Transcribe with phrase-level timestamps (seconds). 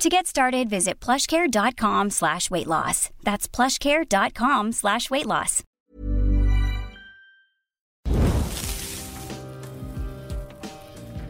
[0.00, 3.10] To get started, visit plushcare.com slash weight loss.
[3.22, 5.62] That's plushcare.com slash weight loss.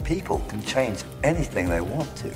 [0.05, 2.33] People can change anything they want to.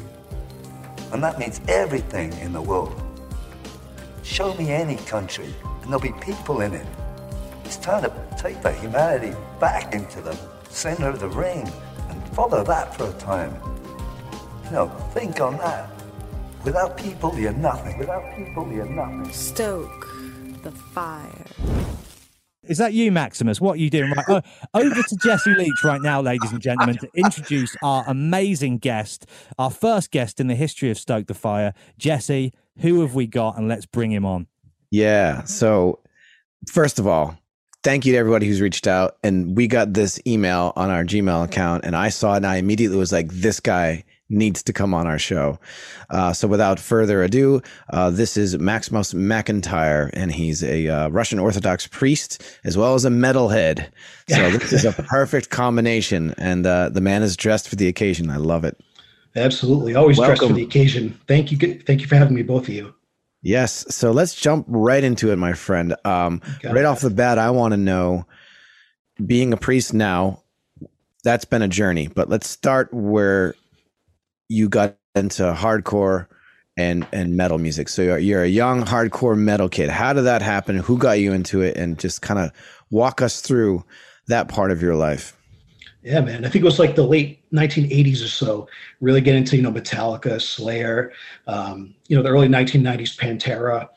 [1.13, 3.01] And that means everything in the world.
[4.25, 6.87] Show me any country, and there'll be people in it.
[7.65, 10.37] It's time to take the humanity back into the
[10.69, 11.71] center of the ring
[12.09, 13.55] and follow that for a time.
[14.65, 15.94] You know, think on that.
[16.65, 17.99] Without people, you're nothing.
[17.99, 19.31] Without people, you're nothing.
[19.31, 20.09] Stoke
[20.63, 21.45] the fire.
[22.63, 23.61] Is that you, Maximus?
[23.61, 24.11] What are you doing?
[24.11, 24.41] Right, uh,
[24.73, 29.27] over to Jesse Leach right now, ladies and gentlemen, to introduce our amazing guest,
[29.59, 31.75] our first guest in the history of Stoke the Fire.
[31.99, 33.59] Jesse, who have we got?
[33.59, 34.47] And let's bring him on.
[34.91, 35.45] Yeah.
[35.45, 36.01] So,
[36.67, 37.37] first of all,
[37.83, 39.19] thank you to everybody who's reached out.
[39.23, 42.57] And we got this email on our Gmail account, and I saw it, and I
[42.57, 45.59] immediately was like, this guy needs to come on our show.
[46.11, 51.39] Uh, so without further ado, uh, this is Maximus McIntyre, and he's a uh, Russian
[51.39, 53.89] Orthodox priest as well as a metalhead.
[54.29, 58.31] So this is a perfect combination, and uh, the man is dressed for the occasion.
[58.31, 58.81] I love it.
[59.37, 61.19] Absolutely, always dressed for the occasion.
[61.27, 62.95] Thank you, thank you for having me, both of you.
[63.43, 63.85] Yes.
[63.95, 65.95] So let's jump right into it, my friend.
[66.07, 68.27] Um, right off the bat, I want to know,
[69.25, 70.43] being a priest now,
[71.25, 72.09] that's been a journey.
[72.09, 73.55] But let's start where
[74.49, 76.27] you got into hardcore
[76.77, 77.89] and and metal music.
[77.89, 79.89] So you're, you're a young hardcore metal kid.
[79.89, 80.77] How did that happen?
[80.77, 81.77] Who got you into it?
[81.77, 82.51] And just kind of
[82.91, 83.85] walk us through
[84.27, 85.37] that part of your life.
[86.03, 86.45] Yeah, man.
[86.45, 88.69] I think it was like the late 1980s or so.
[89.01, 91.13] Really get into you know Metallica, Slayer,
[91.47, 93.89] um, you know the early 1990s Pantera,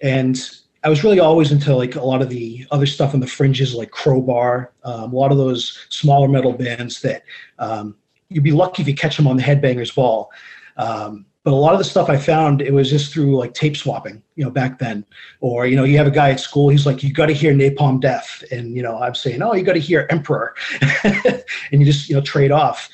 [0.00, 0.40] and
[0.84, 3.74] I was really always into like a lot of the other stuff on the fringes,
[3.74, 7.22] like Crowbar, um, a lot of those smaller metal bands that
[7.58, 7.94] um,
[8.34, 10.30] you'd be lucky if you catch them on the Headbangers Ball.
[10.76, 13.76] Um, but a lot of the stuff I found, it was just through like tape
[13.76, 15.04] swapping, you know, back then.
[15.40, 17.52] Or, you know, you have a guy at school, he's like, you got to hear
[17.52, 18.44] Napalm Death.
[18.52, 20.54] And, you know, I'm saying, oh, you got to hear Emperor.
[21.02, 21.42] and
[21.72, 22.88] you just, you know, trade off.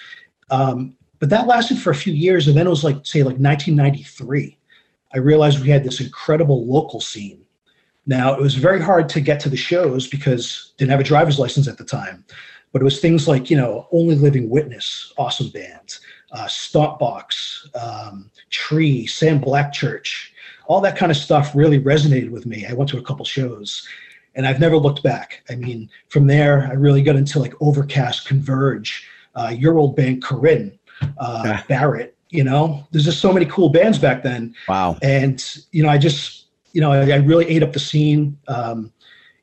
[0.50, 2.48] Um, but that lasted for a few years.
[2.48, 4.56] And then it was like, say, like 1993.
[5.12, 7.44] I realized we had this incredible local scene.
[8.06, 11.38] Now, it was very hard to get to the shows because didn't have a driver's
[11.38, 12.24] license at the time.
[12.72, 15.98] But it was things like, you know, Only Living Witness, awesome band,
[16.32, 20.34] uh, Stompbox, um, Tree, Sam Black Church,
[20.66, 22.66] all that kind of stuff really resonated with me.
[22.66, 23.88] I went to a couple shows
[24.34, 25.42] and I've never looked back.
[25.48, 30.22] I mean, from there, I really got into like Overcast, Converge, uh, your old band,
[30.22, 30.78] Corinne,
[31.18, 32.16] uh, Barrett.
[32.30, 34.54] You know, there's just so many cool bands back then.
[34.68, 34.98] Wow.
[35.00, 35.42] And,
[35.72, 38.92] you know, I just, you know, I, I really ate up the scene, um,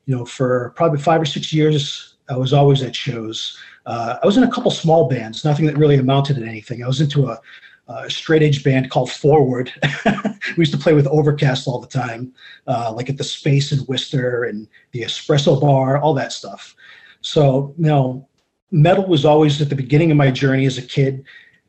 [0.04, 2.15] you know, for probably five or six years.
[2.28, 3.56] I was always at shows.
[3.86, 6.82] Uh, I was in a couple small bands, nothing that really amounted to anything.
[6.82, 7.40] I was into a,
[7.88, 9.72] a straight edge band called Forward.
[10.04, 12.32] we used to play with Overcast all the time,
[12.66, 16.74] uh, like at the Space in Worcester and the Espresso Bar, all that stuff.
[17.20, 18.28] So, you know,
[18.70, 21.24] metal was always at the beginning of my journey as a kid.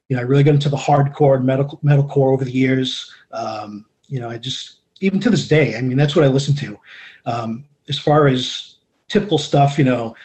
[0.09, 3.13] You know, I really got into the hardcore and metal metalcore over the years.
[3.31, 6.55] Um, you know, I just even to this day, I mean, that's what I listen
[6.55, 6.79] to.
[7.25, 8.75] Um, as far as
[9.07, 10.15] typical stuff, you know,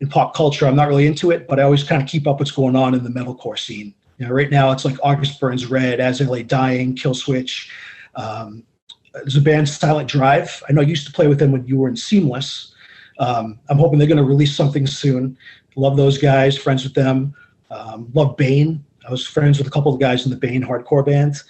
[0.00, 0.66] in pop culture.
[0.66, 2.94] I'm not really into it, but I always kind of keep up what's going on
[2.94, 3.94] in the metalcore scene.
[4.18, 7.70] You know, right now it's like August Burns Red, As I Lay Dying, Killswitch.
[8.14, 8.64] Um,
[9.12, 10.62] there's a band Silent Drive.
[10.68, 12.74] I know I used to play with them when you were in Seamless.
[13.18, 15.36] Um, I'm hoping they're going to release something soon.
[15.76, 17.34] Love those guys, friends with them.
[17.70, 18.84] Um, love Bane.
[19.06, 21.42] I was friends with a couple of guys in the Bane hardcore band.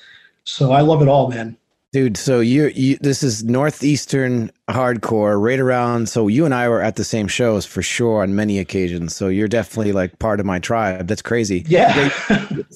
[0.45, 1.57] So I love it all, man.
[1.91, 6.11] Dude, so you, you this is northeastern hardcore, right around.
[6.11, 9.17] So you and I were at the same shows for sure on many occasions.
[9.17, 11.07] So you're definitely like part of my tribe.
[11.07, 11.65] That's crazy.
[11.67, 12.11] Yeah.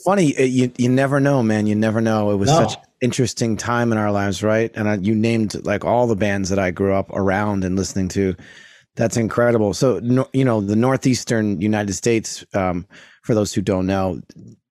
[0.04, 1.66] Funny, you you never know, man.
[1.66, 2.30] You never know.
[2.30, 2.66] It was no.
[2.66, 4.70] such interesting time in our lives, right?
[4.74, 8.08] And I, you named like all the bands that I grew up around and listening
[8.10, 8.34] to.
[8.94, 9.74] That's incredible.
[9.74, 12.46] So no, you know the northeastern United States.
[12.54, 12.86] Um,
[13.24, 14.20] for those who don't know,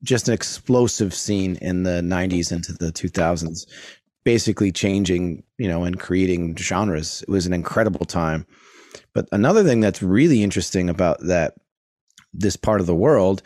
[0.04, 3.66] just an explosive scene in the 90s into the 2000s
[4.24, 7.24] basically changing, you know, and creating genres.
[7.24, 8.46] It was an incredible time.
[9.14, 11.56] But another thing that's really interesting about that
[12.34, 13.42] this part of the world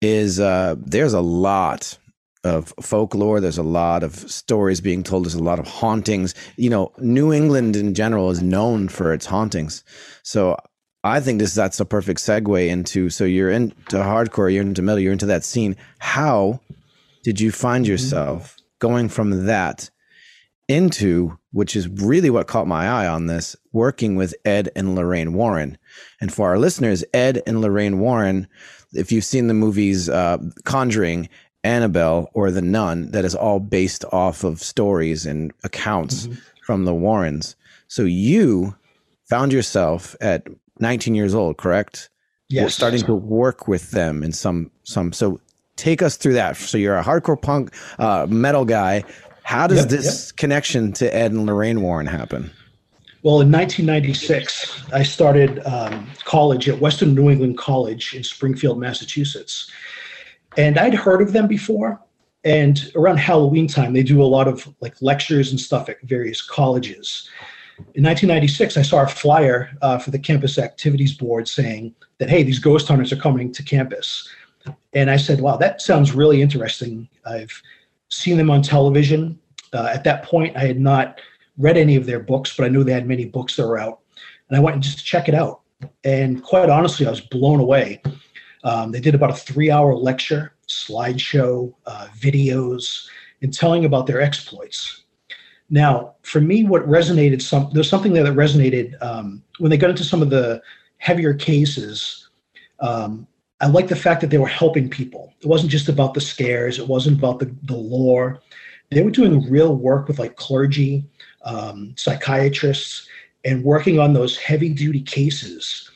[0.00, 1.98] is uh, there's a lot
[2.42, 3.40] of folklore.
[3.40, 5.24] There's a lot of stories being told.
[5.24, 6.34] There's a lot of hauntings.
[6.56, 9.82] You know, New England in general is known for its hauntings.
[10.22, 10.56] So
[11.02, 13.10] I think this that's a perfect segue into.
[13.10, 15.76] So you're into hardcore, you're into metal, you're into that scene.
[15.98, 16.60] How
[17.22, 17.92] did you find mm-hmm.
[17.92, 19.90] yourself going from that
[20.68, 25.34] into, which is really what caught my eye on this, working with Ed and Lorraine
[25.34, 25.78] Warren?
[26.20, 28.48] And for our listeners, Ed and Lorraine Warren,
[28.92, 31.28] if you've seen the movies uh, Conjuring,
[31.64, 36.38] Annabelle, or The Nun, that is all based off of stories and accounts mm-hmm.
[36.62, 37.56] from the Warrens.
[37.88, 38.76] So you
[39.24, 40.46] found yourself at
[40.80, 42.10] 19 years old, correct?
[42.48, 42.74] Yes.
[42.74, 45.12] Starting to work with them in some some.
[45.12, 45.40] So
[45.76, 46.56] take us through that.
[46.56, 49.04] So you're a hardcore punk uh, metal guy.
[49.44, 50.36] How does yep, this yep.
[50.36, 52.50] connection to Ed and Lorraine Warren happen?
[53.22, 59.70] Well, in 1996, I started um, college at Western New England College in Springfield, Massachusetts.
[60.56, 62.00] And I'd heard of them before.
[62.44, 66.42] And around Halloween time, they do a lot of like lectures and stuff at various
[66.42, 67.28] colleges.
[67.78, 72.42] In 1996, I saw a flyer uh, for the campus activities board saying that, hey,
[72.42, 74.28] these ghost hunters are coming to campus.
[74.92, 77.08] And I said, wow, that sounds really interesting.
[77.26, 77.62] I've
[78.10, 79.38] seen them on television.
[79.72, 81.20] Uh, at that point, I had not
[81.58, 84.00] read any of their books, but I knew they had many books that were out.
[84.48, 85.60] And I went and just check it out.
[86.04, 88.02] And quite honestly, I was blown away.
[88.62, 93.06] Um, they did about a three hour lecture, slideshow, uh, videos,
[93.42, 95.02] and telling about their exploits.
[95.70, 99.90] Now, for me, what resonated, some, there's something there that resonated um, when they got
[99.90, 100.62] into some of the
[100.98, 102.28] heavier cases.
[102.80, 103.26] Um,
[103.64, 105.32] I like the fact that they were helping people.
[105.40, 108.42] It wasn't just about the scares, it wasn't about the, the lore.
[108.90, 111.02] They were doing real work with like clergy,
[111.46, 113.08] um, psychiatrists,
[113.42, 115.90] and working on those heavy duty cases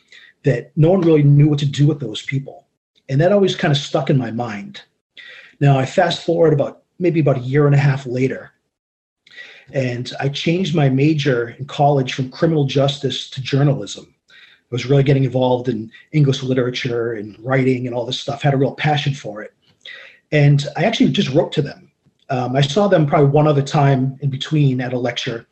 [0.45, 2.67] that no one really knew what to do with those people.
[3.11, 4.81] And that always kind of stuck in my mind.
[5.61, 8.51] Now I fast forward about maybe about a year and a half later,
[9.75, 14.15] and I changed my major in college from criminal justice to journalism.
[14.71, 18.59] Was really getting involved in English literature and writing and all this stuff, had a
[18.59, 19.55] real passion for it.
[20.31, 21.91] And I actually just wrote to them.
[22.29, 25.47] Um, I saw them probably one other time in between at a lecture.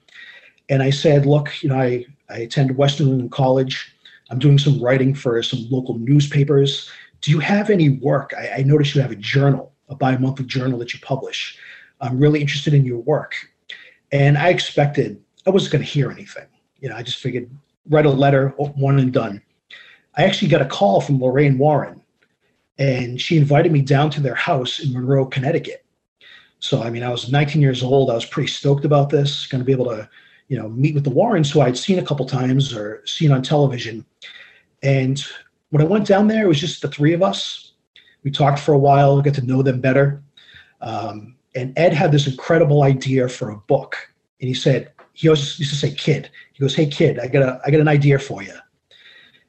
[0.68, 3.90] And I said, look, you know, I, I attend Western College.
[4.30, 6.90] I'm doing some writing for some local newspapers.
[7.22, 8.34] Do you have any work?
[8.36, 11.58] I, I noticed you have a journal, a bi monthly journal that you publish.
[12.00, 13.34] I'm really interested in your work.
[14.12, 16.46] And I expected, I wasn't going to hear anything.
[16.80, 17.50] You know, I just figured
[17.88, 19.42] write a letter, one and done.
[20.16, 22.02] I actually got a call from Lorraine Warren,
[22.78, 25.84] and she invited me down to their house in Monroe, Connecticut.
[26.58, 28.10] So, I mean, I was 19 years old.
[28.10, 30.08] I was pretty stoked about this, going to be able to,
[30.48, 33.42] you know, meet with the Warrens, who I'd seen a couple times or seen on
[33.42, 34.04] television.
[34.82, 35.22] And
[35.70, 37.72] when I went down there, it was just the three of us.
[38.24, 40.22] We talked for a while, got to know them better.
[40.80, 43.96] Um, and Ed had this incredible idea for a book.
[44.40, 46.30] And he said, he always used to say, kid.
[46.52, 48.52] He goes, hey, kid, I got, a, I got an idea for you.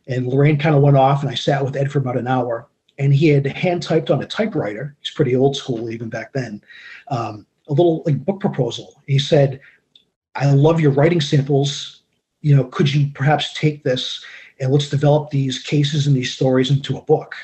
[0.07, 2.69] And Lorraine kind of went off, and I sat with Ed for about an hour.
[2.97, 4.95] And he had hand typed on a typewriter.
[5.01, 6.63] He's pretty old school even back then.
[7.09, 9.01] Um, a little like book proposal.
[9.07, 9.59] He said,
[10.35, 12.03] I love your writing samples.
[12.39, 14.23] You know, could you perhaps take this
[14.61, 17.35] and let's develop these cases and these stories into a book?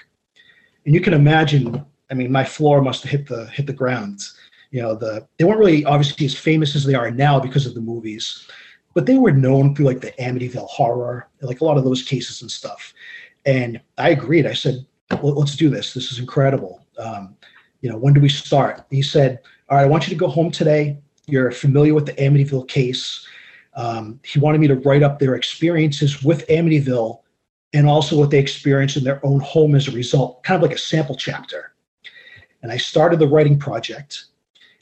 [0.85, 4.21] And you can imagine, I mean, my floor must have hit the hit the ground.
[4.73, 7.75] You know, the they weren't really obviously as famous as they are now because of
[7.75, 8.47] the movies,
[8.95, 12.41] but they were known through like the Amityville horror, like a lot of those cases
[12.41, 12.91] and stuff.
[13.45, 14.47] And I agreed.
[14.47, 14.83] I said,
[15.21, 15.93] well, let's do this.
[15.93, 16.87] This is incredible.
[16.97, 17.35] Um,
[17.81, 18.83] you know, when do we start?
[18.89, 20.97] He said, all right, I want you to go home today.
[21.27, 23.27] You're familiar with the Amityville case.
[23.75, 27.19] Um, he wanted me to write up their experiences with Amityville
[27.73, 30.75] and also what they experienced in their own home as a result, kind of like
[30.75, 31.75] a sample chapter.
[32.63, 34.25] And I started the writing project.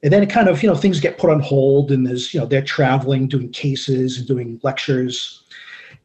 [0.04, 2.40] And then it kind of, you know, things get put on hold and there's, you
[2.40, 5.44] know, they're traveling, doing cases and doing lectures.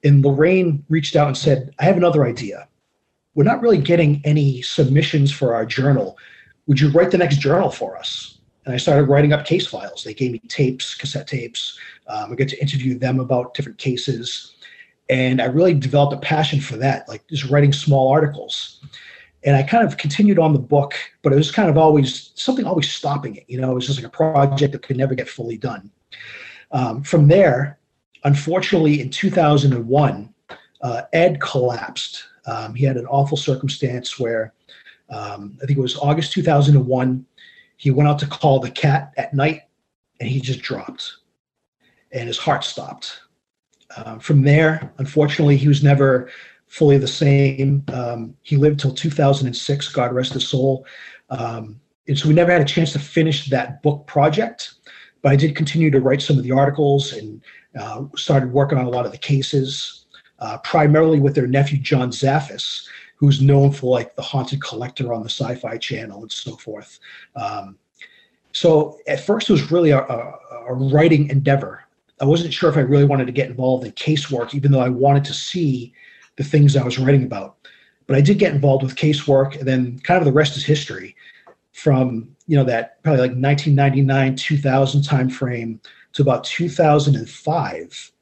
[0.05, 2.69] And Lorraine reached out and said, I have another idea.
[3.35, 6.19] We're not really getting any submissions for our journal.
[6.67, 8.38] Would you write the next journal for us?
[8.65, 10.05] And I started writing up case files.
[10.05, 11.79] They gave me tapes, cassette tapes.
[12.09, 14.57] Um, I got to interview them about different cases.
[15.09, 18.81] And I really developed a passion for that, like just writing small articles.
[19.47, 22.67] And I kind of continued on the book, but it was kind of always something
[22.67, 23.45] always stopping it.
[23.47, 25.91] You know, it was just like a project that could never get fully done.
[26.73, 27.79] Um, from there,
[28.25, 30.35] unfortunately, in 2001,
[30.83, 32.25] uh, Ed collapsed.
[32.47, 34.53] Um, he had an awful circumstance where
[35.11, 37.25] um, I think it was August 2001.
[37.76, 39.62] He went out to call the cat at night
[40.21, 41.12] and he just dropped
[42.12, 43.21] and his heart stopped.
[43.97, 46.31] Um, from there, unfortunately, he was never
[46.68, 47.85] fully the same.
[47.92, 50.87] Um, he lived till 2006, God rest his soul.
[51.30, 54.75] Um, and so we never had a chance to finish that book project.
[55.23, 57.42] But I did continue to write some of the articles and
[57.78, 60.06] uh, started working on a lot of the cases,
[60.38, 65.23] uh, primarily with their nephew John Zaffis, who's known for like the Haunted Collector on
[65.23, 67.00] the Sci-Fi Channel and so forth.
[67.35, 67.78] Um,
[68.52, 71.85] so at first, it was really a, a, a writing endeavor.
[72.20, 74.88] I wasn't sure if I really wanted to get involved in casework, even though I
[74.88, 75.92] wanted to see
[76.37, 77.57] the things I was writing about.
[78.07, 81.16] But I did get involved with casework, and then kind of the rest is history.
[81.73, 85.78] From you know that probably like 1999, 2000 timeframe
[86.14, 88.12] to about 2005.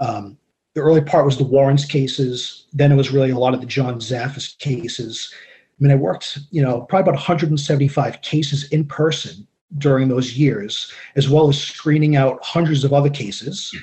[0.00, 0.36] Um,
[0.74, 2.66] the early part was the Warrens cases.
[2.72, 5.32] Then it was really a lot of the John Zaffis cases.
[5.34, 9.46] I mean, I worked, you know, probably about 175 cases in person
[9.78, 13.74] during those years, as well as screening out hundreds of other cases.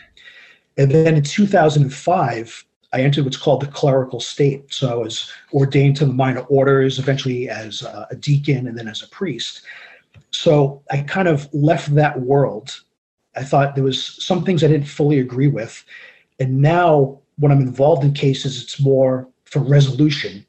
[0.77, 2.65] And then in 2005,
[2.95, 4.73] I entered what's called the clerical state.
[4.73, 9.03] So I was ordained to the minor orders, eventually as a deacon and then as
[9.03, 9.63] a priest.
[10.31, 12.79] So I kind of left that world.
[13.35, 15.83] I thought there was some things I didn't fully agree with.
[16.39, 20.45] And now when I'm involved in cases, it's more for resolution.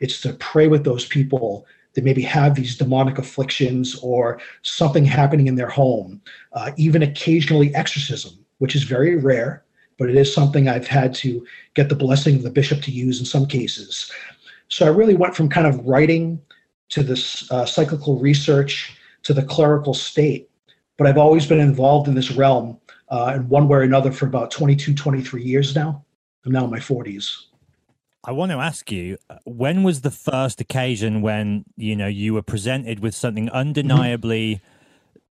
[0.00, 5.46] It's to pray with those people that maybe have these demonic afflictions or something happening
[5.46, 6.20] in their home,
[6.52, 9.64] uh, even occasionally exorcism, which is very rare,
[9.98, 13.18] but it is something I've had to get the blessing of the bishop to use
[13.18, 14.10] in some cases.
[14.68, 16.40] So I really went from kind of writing
[16.90, 20.48] to this uh, psychical research to the clerical state,
[20.98, 24.26] but I've always been involved in this realm uh, in one way or another for
[24.26, 26.04] about 22, 23 years now.
[26.44, 27.46] I'm now in my 40s.
[28.24, 32.34] I want to ask you, uh, when was the first occasion when you know you
[32.34, 34.75] were presented with something undeniably, mm-hmm.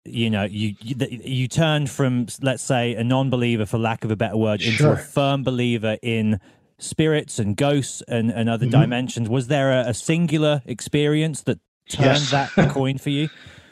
[0.06, 4.16] You know, you, you you turned from let's say a non-believer, for lack of a
[4.16, 6.40] better word, into a firm believer in
[6.78, 8.82] spirits and ghosts and, and other mm-hmm.
[8.82, 9.30] dimensions.
[9.30, 11.60] Was there a, a, singular experience that
[11.90, 12.32] turned yes.
[12.32, 13.30] that coin for you?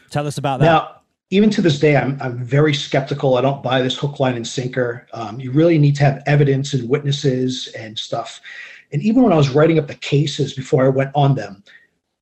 [0.10, 0.66] Tell us about that.
[0.66, 3.38] Now, even to this day, I'm, I'm very skeptical.
[3.38, 5.08] I don't buy this hook, line, and sinker.
[5.14, 8.40] Um, you really need to have evidence and witnesses and stuff.
[8.92, 11.64] And even when I was writing up the cases before I went on them,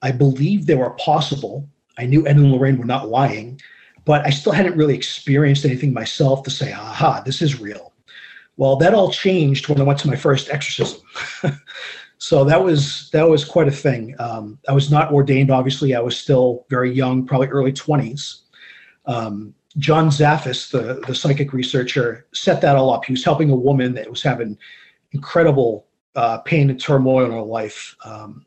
[0.01, 1.67] I believed they were possible.
[1.97, 3.59] I knew Ed and Lorraine were not lying,
[4.11, 7.93] but I still hadn't really experienced anything myself to say, aha, this is real.
[8.57, 10.99] Well, that all changed when I went to my first exorcism.
[12.17, 14.13] so that was that was quite a thing.
[14.19, 15.95] Um, I was not ordained, obviously.
[15.95, 18.41] I was still very young, probably early 20s.
[19.05, 23.05] Um, John Zaffis, the, the psychic researcher, set that all up.
[23.05, 24.57] He was helping a woman that was having
[25.13, 25.87] incredible
[26.17, 27.95] uh, pain and turmoil in her life.
[28.03, 28.45] Um,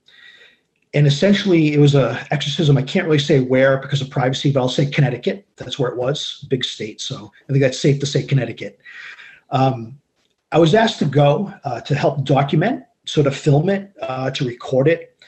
[0.95, 2.77] and essentially, it was a exorcism.
[2.79, 5.45] I can't really say where because of privacy, but I'll say Connecticut.
[5.57, 7.01] That's where it was, big state.
[7.01, 8.79] So I think that's safe to say Connecticut.
[9.51, 9.99] Um,
[10.53, 14.45] I was asked to go uh, to help document, sort of film it, uh, to
[14.45, 15.21] record it,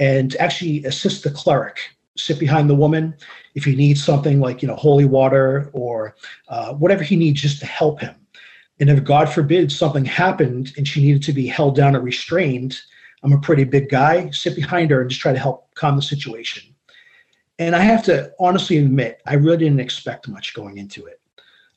[0.00, 1.78] and actually assist the cleric.
[2.16, 3.14] Sit behind the woman
[3.54, 6.16] if he needs something like you know holy water or
[6.48, 8.14] uh, whatever he needs, just to help him.
[8.80, 12.82] And if God forbid something happened and she needed to be held down or restrained,
[13.22, 16.02] I'm a pretty big guy, sit behind her and just try to help calm the
[16.02, 16.74] situation.
[17.58, 21.20] And I have to honestly admit, I really didn't expect much going into it.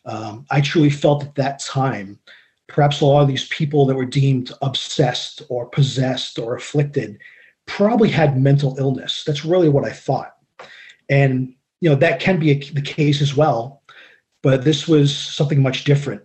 [0.05, 2.19] Um, I truly felt at that time,
[2.67, 7.19] perhaps a lot of these people that were deemed obsessed or possessed or afflicted
[7.65, 9.23] probably had mental illness.
[9.25, 10.35] That's really what I thought.
[11.09, 13.83] And, you know, that can be a, the case as well.
[14.41, 16.21] But this was something much different.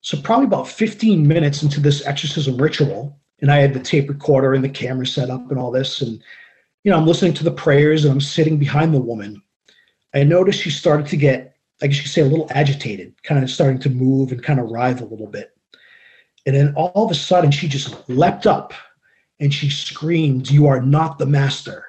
[0.00, 4.54] So probably about 15 minutes into this exorcism ritual, and I had the tape recorder
[4.54, 6.22] and the camera set up and all this, and
[6.84, 9.42] you know, I'm listening to the prayers and I'm sitting behind the woman.
[10.14, 13.42] I noticed she started to get, I guess you could say, a little agitated, kind
[13.42, 15.56] of starting to move and kind of writhe a little bit.
[16.46, 18.72] And then all of a sudden, she just leapt up
[19.40, 21.84] and she screamed, You are not the master.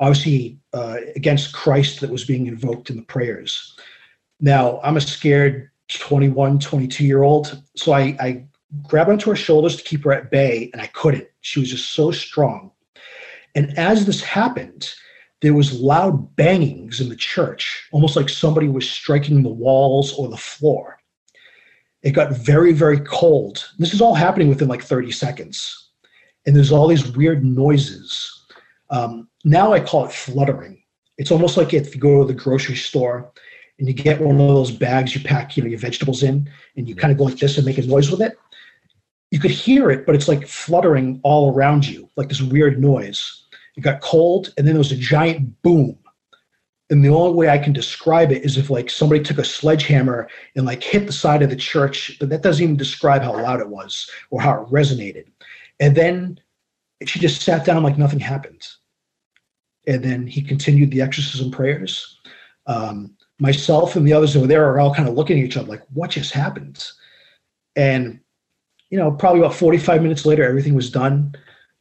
[0.00, 3.76] Obviously, uh, against Christ that was being invoked in the prayers.
[4.40, 7.62] Now, I'm a scared 21, 22 year old.
[7.76, 8.44] So I, I
[8.82, 11.28] grabbed onto her shoulders to keep her at bay, and I couldn't.
[11.40, 12.70] She was just so strong.
[13.54, 14.92] And as this happened,
[15.42, 20.28] there was loud bangings in the church, almost like somebody was striking the walls or
[20.28, 20.98] the floor.
[22.02, 23.68] It got very, very cold.
[23.78, 25.90] This is all happening within like 30 seconds.
[26.46, 28.46] And there's all these weird noises.
[28.90, 30.82] Um, now I call it fluttering.
[31.16, 33.32] It's almost like if you go to the grocery store
[33.78, 36.88] and you get one of those bags you pack, you know, your vegetables in, and
[36.88, 38.38] you kind of go like this and make a noise with it.
[39.34, 43.46] You could hear it, but it's like fluttering all around you, like this weird noise.
[43.76, 45.98] It got cold, and then there was a giant boom.
[46.88, 50.28] And the only way I can describe it is if like somebody took a sledgehammer
[50.54, 53.58] and like hit the side of the church, but that doesn't even describe how loud
[53.58, 55.26] it was or how it resonated.
[55.80, 56.38] And then
[57.04, 58.64] she just sat down like nothing happened.
[59.86, 62.18] and then he continued the exorcism prayers.
[62.66, 65.68] Um, myself and the others were there are all kind of looking at each other
[65.68, 66.84] like, what just happened?
[67.76, 68.20] And,
[68.94, 71.34] you know, probably about 45 minutes later, everything was done.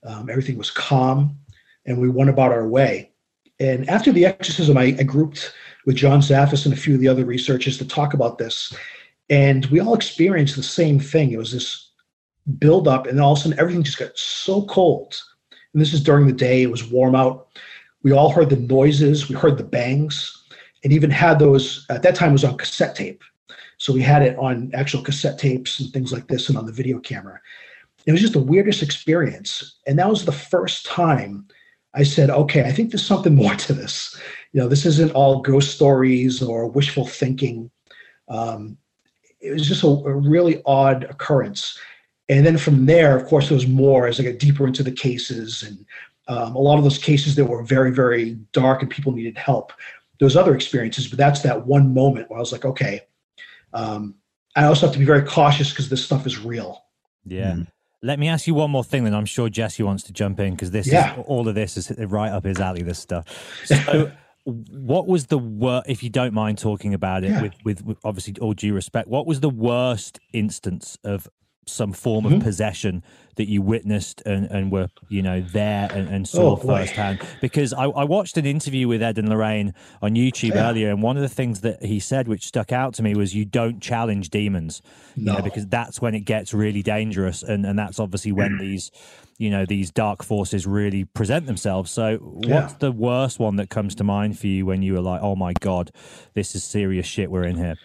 [0.03, 1.37] Um, everything was calm,
[1.85, 3.11] and we went about our way.
[3.59, 5.53] And after the exorcism, I, I grouped
[5.85, 8.75] with John Zaffis and a few of the other researchers to talk about this.
[9.29, 11.31] And we all experienced the same thing.
[11.31, 11.91] It was this
[12.57, 15.15] build up, and all of a sudden everything just got so cold.
[15.51, 17.47] And this is during the day, it was warm out.
[18.01, 20.35] We all heard the noises, we heard the bangs,
[20.83, 23.23] and even had those at that time was on cassette tape.
[23.83, 26.71] So we had it on actual cassette tapes and things like this and on the
[26.71, 27.41] video camera.
[28.05, 29.77] It was just the weirdest experience.
[29.85, 31.45] And that was the first time
[31.93, 34.17] I said, okay, I think there's something more to this.
[34.53, 37.69] You know, this isn't all ghost stories or wishful thinking.
[38.29, 38.77] Um,
[39.41, 41.77] it was just a, a, really odd occurrence.
[42.29, 44.93] And then from there, of course, there was more as I got deeper into the
[44.93, 45.85] cases and
[46.29, 49.73] um, a lot of those cases that were very, very dark and people needed help.
[50.21, 53.01] Those other experiences, but that's that one moment where I was like, okay.
[53.73, 54.15] Um,
[54.55, 56.83] I also have to be very cautious because this stuff is real.
[57.25, 57.53] Yeah.
[57.53, 57.67] Mm.
[58.01, 60.51] Let me ask you one more thing, then I'm sure Jesse wants to jump in
[60.53, 61.13] because this yeah.
[61.13, 62.83] is all of this is right up his alley.
[62.83, 63.25] This stuff.
[63.65, 64.11] So,
[64.45, 65.89] what was the worst?
[65.89, 67.41] If you don't mind talking about it, yeah.
[67.41, 71.29] with, with, with obviously all due respect, what was the worst instance of
[71.65, 72.35] some form mm-hmm.
[72.35, 73.03] of possession
[73.35, 77.73] that you witnessed and, and were you know there and, and saw oh, firsthand because
[77.73, 80.69] I, I, watched an interview with ed and lorraine on youtube yeah.
[80.69, 83.33] earlier and one of the things that he said which stuck out to me was
[83.33, 84.81] you don't challenge demons
[85.15, 85.31] no.
[85.31, 88.91] you know because that's when it gets really dangerous and, and that's obviously when these
[89.37, 92.77] you know these dark forces really present themselves so what's yeah.
[92.79, 95.53] the worst one that comes to mind for you when you were like oh my
[95.59, 95.91] god
[96.33, 97.75] this is serious shit we're in here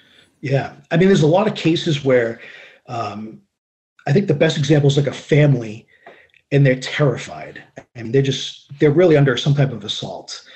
[0.40, 2.40] yeah i mean there's a lot of cases where
[2.86, 3.42] um,
[4.08, 5.86] I think the best example is like a family
[6.50, 7.62] and they're terrified.
[7.94, 10.48] Mean, they're just, they're really under some type of assault.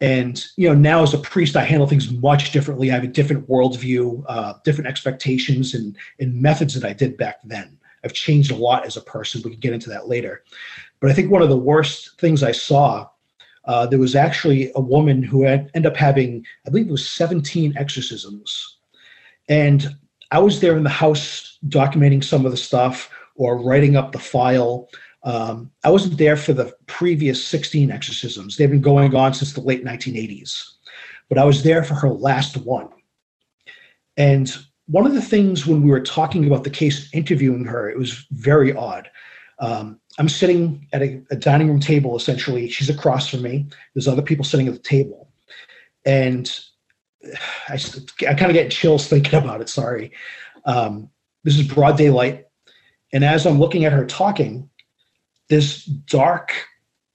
[0.00, 2.90] And, you know, now as a priest, I handle things much differently.
[2.90, 7.40] I have a different worldview, uh, different expectations and, and methods that I did back
[7.44, 7.76] then.
[8.04, 9.42] I've changed a lot as a person.
[9.44, 10.44] We can get into that later.
[11.00, 13.08] But I think one of the worst things I saw,
[13.66, 17.10] uh, there was actually a woman who had ended up having, I believe it was
[17.10, 18.78] 17 exorcisms.
[19.48, 19.94] And
[20.30, 24.18] I was there in the house documenting some of the stuff or writing up the
[24.18, 24.88] file.
[25.24, 28.56] Um, I wasn't there for the previous 16 exorcisms.
[28.56, 30.72] They've been going on since the late 1980s,
[31.28, 32.88] but I was there for her last one.
[34.16, 34.52] And
[34.86, 38.26] one of the things when we were talking about the case, interviewing her, it was
[38.32, 39.10] very odd.
[39.60, 42.68] Um, I'm sitting at a, a, dining room table, essentially.
[42.68, 43.66] She's across from me.
[43.94, 45.28] There's other people sitting at the table.
[46.04, 46.48] And
[47.68, 47.78] I,
[48.28, 49.68] I kind of get chills thinking about it.
[49.68, 50.12] Sorry.
[50.64, 51.10] Um,
[51.48, 52.46] this is broad daylight.
[53.12, 54.68] And as I'm looking at her talking,
[55.48, 56.52] this dark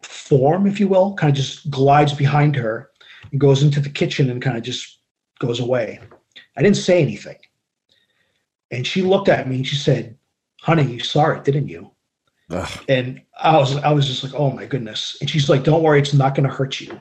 [0.02, 2.90] form, if you will, kind of just glides behind her
[3.32, 4.98] and goes into the kitchen and kind of just
[5.38, 6.00] goes away.
[6.58, 7.38] I didn't say anything.
[8.72, 10.18] And she looked at me and she said,
[10.62, 11.92] Honey, you saw it, didn't you?
[12.50, 12.70] Ugh.
[12.90, 15.16] And I was I was just like, oh my goodness.
[15.22, 17.00] And she's like, Don't worry, it's not gonna hurt you.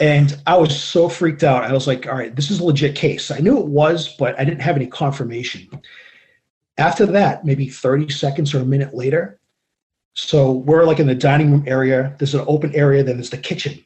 [0.00, 1.64] and I was so freaked out.
[1.64, 3.30] I was like, all right, this is a legit case.
[3.30, 5.68] I knew it was, but I didn't have any confirmation.
[6.76, 9.40] After that, maybe 30 seconds or a minute later,
[10.14, 12.14] so we're like in the dining room area.
[12.18, 13.84] There's an open area, then there's the kitchen.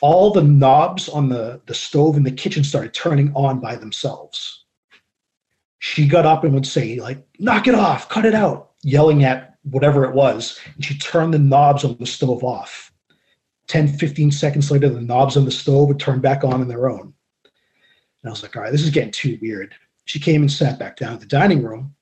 [0.00, 4.64] All the knobs on the, the stove in the kitchen started turning on by themselves.
[5.78, 9.58] She got up and would say, like, knock it off, cut it out, yelling at
[9.64, 10.58] whatever it was.
[10.74, 12.92] And she turned the knobs on the stove off
[13.72, 16.90] 10, 15 seconds later, the knobs on the stove would turn back on on their
[16.90, 17.14] own.
[18.22, 19.74] And I was like, all right, this is getting too weird.
[20.04, 21.94] She came and sat back down at the dining room.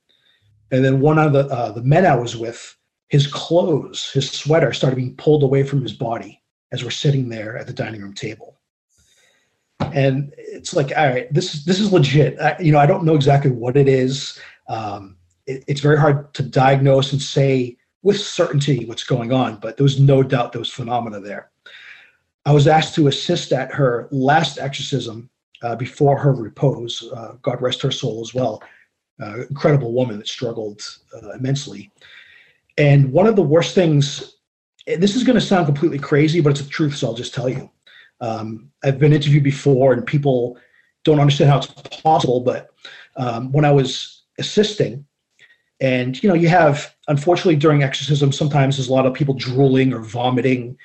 [0.70, 2.76] And then one of the, uh, the men I was with,
[3.08, 6.40] his clothes, his sweater started being pulled away from his body
[6.72, 8.56] as we're sitting there at the dining room table.
[9.92, 12.38] And it's like, all right, this is this is legit.
[12.38, 14.38] I, you know, I don't know exactly what it is.
[14.68, 19.76] Um, it, it's very hard to diagnose and say with certainty what's going on, but
[19.76, 21.50] there was no doubt there was phenomena there.
[22.46, 25.28] I was asked to assist at her last exorcism
[25.62, 27.10] uh, before her repose.
[27.14, 28.62] Uh, God rest her soul as well.
[29.20, 30.80] Uh, incredible woman that struggled
[31.14, 31.90] uh, immensely.
[32.78, 34.36] And one of the worst things,
[34.86, 37.48] this is going to sound completely crazy, but it's the truth, so I'll just tell
[37.48, 37.70] you.
[38.22, 40.58] Um, I've been interviewed before, and people
[41.04, 42.40] don't understand how it's possible.
[42.40, 42.70] But
[43.16, 45.04] um, when I was assisting,
[45.80, 49.92] and you know, you have unfortunately during exorcism, sometimes there's a lot of people drooling
[49.92, 50.76] or vomiting,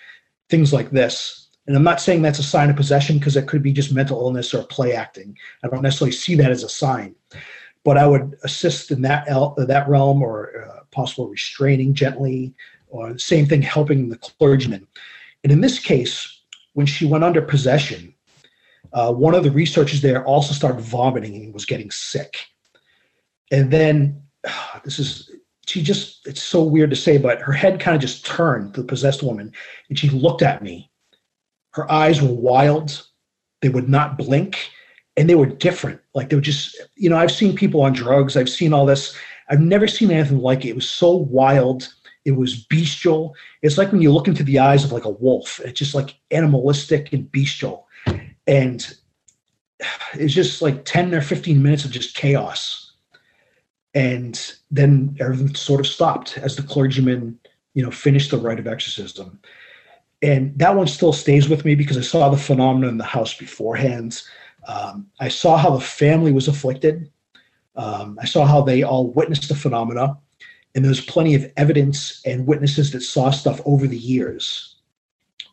[0.49, 1.49] things like this.
[1.67, 4.19] And I'm not saying that's a sign of possession because it could be just mental
[4.19, 5.37] illness or play acting.
[5.63, 7.15] I don't necessarily see that as a sign,
[7.85, 12.53] but I would assist in that el- that realm or uh, possible restraining gently,
[12.87, 14.85] or same thing helping the clergyman.
[15.43, 16.41] And in this case,
[16.73, 18.13] when she went under possession,
[18.91, 22.47] uh, one of the researchers there also started vomiting and was getting sick.
[23.51, 24.21] And then
[24.83, 25.29] this is,
[25.67, 28.83] she just, it's so weird to say, but her head kind of just turned the
[28.83, 29.51] possessed woman
[29.89, 30.89] and she looked at me.
[31.71, 33.05] Her eyes were wild,
[33.61, 34.71] they would not blink,
[35.17, 35.99] and they were different.
[36.13, 39.15] Like they were just, you know, I've seen people on drugs, I've seen all this.
[39.49, 40.69] I've never seen anything like it.
[40.69, 41.93] It was so wild.
[42.25, 43.35] It was bestial.
[43.61, 45.59] It's like when you look into the eyes of like a wolf.
[45.63, 47.87] It's just like animalistic and bestial.
[48.47, 48.95] And
[50.13, 52.93] it's just like 10 or 15 minutes of just chaos.
[53.93, 57.39] And then everything sort of stopped as the clergyman,
[57.75, 59.39] you know, finished the rite of exorcism.
[60.21, 63.37] And that one still stays with me because I saw the phenomenon in the house
[63.37, 64.21] beforehand.
[64.67, 67.11] Um, I saw how the family was afflicted.
[67.75, 70.17] Um, I saw how they all witnessed the phenomena
[70.75, 74.75] and there's plenty of evidence and witnesses that saw stuff over the years.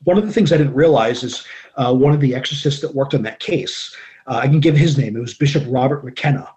[0.02, 1.46] One of the things I didn't realize is
[1.76, 3.94] uh, one of the exorcists that worked on that case.
[4.26, 5.16] Uh, I can give his name.
[5.16, 6.48] It was Bishop Robert McKenna.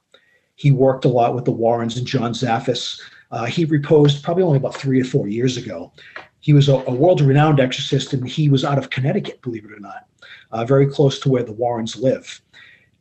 [0.56, 3.00] He worked a lot with the Warrens and John Zaffis.
[3.32, 5.94] Uh, he reposed probably only about three or four years ago.
[6.40, 9.80] He was a, a world-renowned exorcist, and he was out of Connecticut, believe it or
[9.80, 10.08] not,
[10.52, 12.42] uh, very close to where the Warrens live.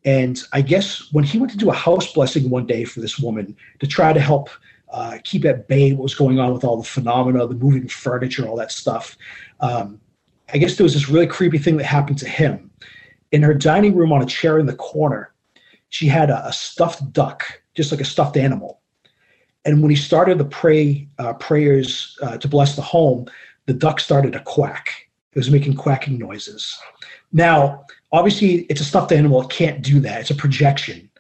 [0.05, 3.19] And I guess when he went to do a house blessing one day for this
[3.19, 4.51] woman to try to help
[4.93, 8.47] uh, keep at bay what was going on with all the phenomena, the moving furniture,
[8.47, 9.17] all that stuff.
[9.61, 10.01] Um,
[10.53, 12.71] I guess there was this really creepy thing that happened to him.
[13.33, 15.33] In her dining room on a chair in the corner,
[15.89, 18.81] she had a, a stuffed duck, just like a stuffed animal.
[19.65, 23.27] And when he started the pray uh, prayers uh, to bless the home,
[23.67, 25.09] the duck started to quack.
[25.33, 26.79] It was making quacking noises.
[27.33, 29.43] Now, obviously, it's a stuffed animal.
[29.43, 30.21] It can't do that.
[30.21, 31.11] It's a projection.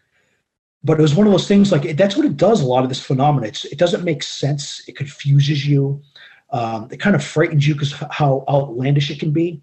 [0.84, 2.90] But it was one of those things like that's what it does a lot of
[2.90, 6.02] this phenomenon it's, it doesn't make sense it confuses you
[6.50, 9.62] um, it kind of frightens you because how outlandish it can be.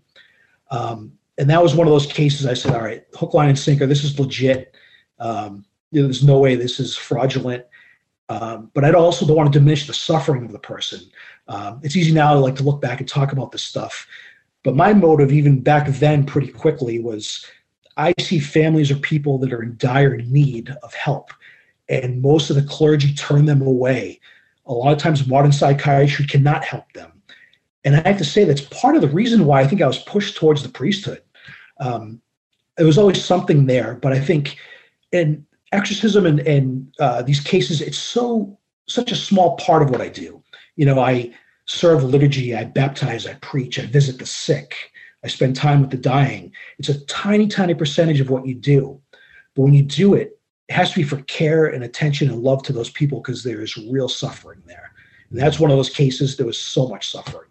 [0.71, 3.59] Um, and that was one of those cases i said all right hook line and
[3.59, 4.75] sinker this is legit.
[5.19, 7.65] Um, you know, there's no way this is fraudulent.
[8.29, 11.01] Um, but I'd also don't want to diminish the suffering of the person.
[11.49, 14.07] Um, it's easy now to like to look back and talk about this stuff
[14.63, 17.45] but my motive even back then pretty quickly was
[17.97, 21.31] I see families or people that are in dire need of help,
[21.89, 24.19] and most of the clergy turn them away.
[24.65, 27.11] A lot of times, modern psychiatry cannot help them.
[27.83, 29.99] And I have to say that's part of the reason why I think I was
[29.99, 31.21] pushed towards the priesthood.
[31.79, 32.21] Um,
[32.77, 34.57] there was always something there, but I think
[35.11, 40.01] in exorcism and, and uh, these cases, it's so such a small part of what
[40.01, 40.43] I do.
[40.75, 41.33] You know, I
[41.71, 44.91] serve liturgy, I baptize, I preach, I visit the sick.
[45.23, 46.51] I spend time with the dying.
[46.79, 48.99] It's a tiny, tiny percentage of what you do.
[49.55, 52.63] But when you do it, it has to be for care and attention and love
[52.63, 54.91] to those people because there is real suffering there.
[55.29, 57.50] And that's one of those cases there was so much suffering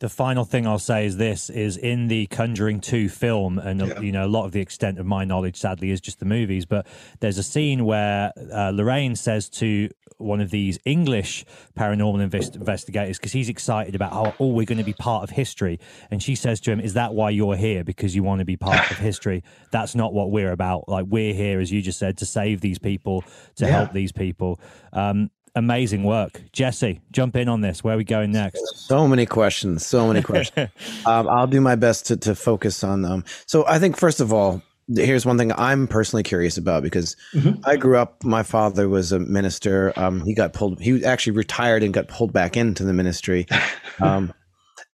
[0.00, 4.00] the final thing I'll say is this: is in the Conjuring Two film, and yeah.
[4.00, 6.64] you know a lot of the extent of my knowledge, sadly, is just the movies.
[6.64, 6.86] But
[7.20, 11.44] there's a scene where uh, Lorraine says to one of these English
[11.78, 15.30] paranormal invest- investigators because he's excited about how oh we're going to be part of
[15.30, 15.78] history,
[16.10, 17.84] and she says to him, "Is that why you're here?
[17.84, 19.44] Because you want to be part of history?
[19.70, 20.88] That's not what we're about.
[20.88, 23.22] Like we're here, as you just said, to save these people,
[23.56, 23.70] to yeah.
[23.70, 24.58] help these people."
[24.94, 26.40] Um, amazing work.
[26.52, 27.82] Jesse, jump in on this.
[27.84, 28.60] Where are we going next?
[28.86, 29.86] So many questions.
[29.86, 30.70] So many questions.
[31.06, 33.24] um, I'll do my best to, to focus on them.
[33.46, 34.62] So I think, first of all,
[34.94, 37.60] here's one thing I'm personally curious about because mm-hmm.
[37.64, 39.92] I grew up, my father was a minister.
[39.96, 43.46] Um, he got pulled, he actually retired and got pulled back into the ministry.
[44.02, 44.32] Um,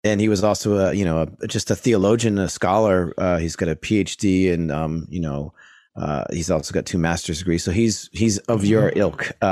[0.02, 3.14] and he was also a, you know, a, just a theologian, a scholar.
[3.16, 5.52] Uh, he's got a PhD and, um, you know,
[5.94, 7.62] uh, he's also got two master's degrees.
[7.62, 8.98] So he's, he's of your mm-hmm.
[8.98, 9.44] ilk.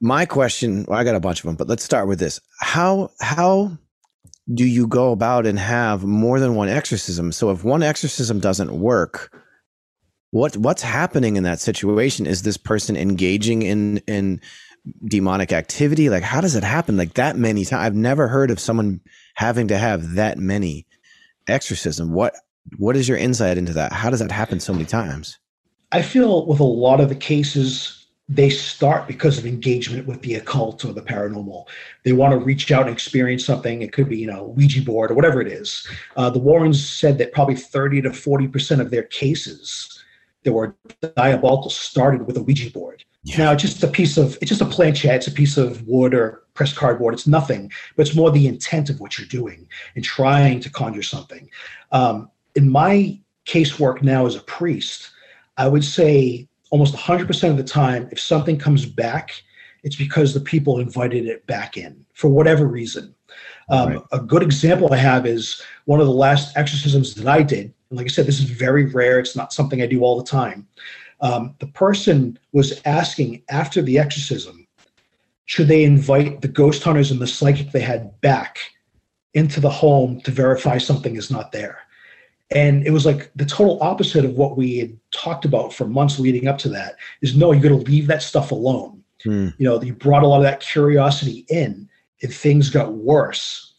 [0.00, 2.40] My question well, i got a bunch of them but let's start with this.
[2.60, 3.76] How how
[4.54, 7.32] do you go about and have more than one exorcism?
[7.32, 9.32] So if one exorcism doesn't work
[10.30, 12.26] what what's happening in that situation?
[12.26, 14.40] Is this person engaging in in
[15.08, 16.10] demonic activity?
[16.10, 16.96] Like how does it happen?
[16.96, 19.00] Like that many times i've never heard of someone
[19.34, 20.86] having to have that many
[21.48, 22.12] exorcism.
[22.12, 22.34] What
[22.78, 23.92] what is your insight into that?
[23.92, 25.38] How does that happen so many times?
[25.92, 30.34] I feel with a lot of the cases they start because of engagement with the
[30.34, 31.64] occult or the paranormal.
[32.02, 33.82] They want to reach out and experience something.
[33.82, 35.86] It could be, you know, Ouija board or whatever it is.
[36.16, 40.02] Uh, the Warrens said that probably 30 to 40% of their cases
[40.42, 40.76] that were
[41.16, 43.04] diabolical started with a Ouija board.
[43.22, 43.38] Yeah.
[43.38, 46.14] Now, it's just a piece of, it's just a planchette, it's a piece of wood
[46.14, 47.14] or pressed cardboard.
[47.14, 51.02] It's nothing, but it's more the intent of what you're doing and trying to conjure
[51.02, 51.48] something.
[51.92, 55.10] Um, in my casework now as a priest,
[55.56, 59.42] I would say almost 100% of the time, if something comes back,
[59.82, 63.14] it's because the people invited it back in for whatever reason.
[63.68, 64.02] Um, Right.
[64.12, 67.72] A good example I have is one of the last exorcisms that I did.
[67.90, 69.18] And like I said, this is very rare.
[69.18, 70.66] It's not something I do all the time.
[71.20, 74.66] Um, the person was asking after the exorcism,
[75.46, 78.58] should they invite the ghost hunters and the psychic they had back
[79.34, 81.78] into the home to verify something is not there?
[82.50, 86.18] And it was like the total opposite of what we had talked about for months
[86.18, 89.02] leading up to that is no, you're going to leave that stuff alone.
[89.24, 89.48] Hmm.
[89.58, 91.88] You know, you brought a lot of that curiosity in
[92.22, 93.74] and things got worse.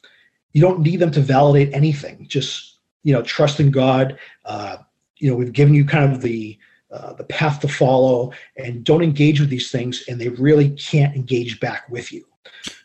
[0.51, 2.25] You don't need them to validate anything.
[2.27, 4.17] Just, you know, trust in God.
[4.43, 4.77] Uh,
[5.17, 6.58] you know, we've given you kind of the,
[6.91, 11.15] uh, the path to follow and don't engage with these things and they really can't
[11.15, 12.25] engage back with you.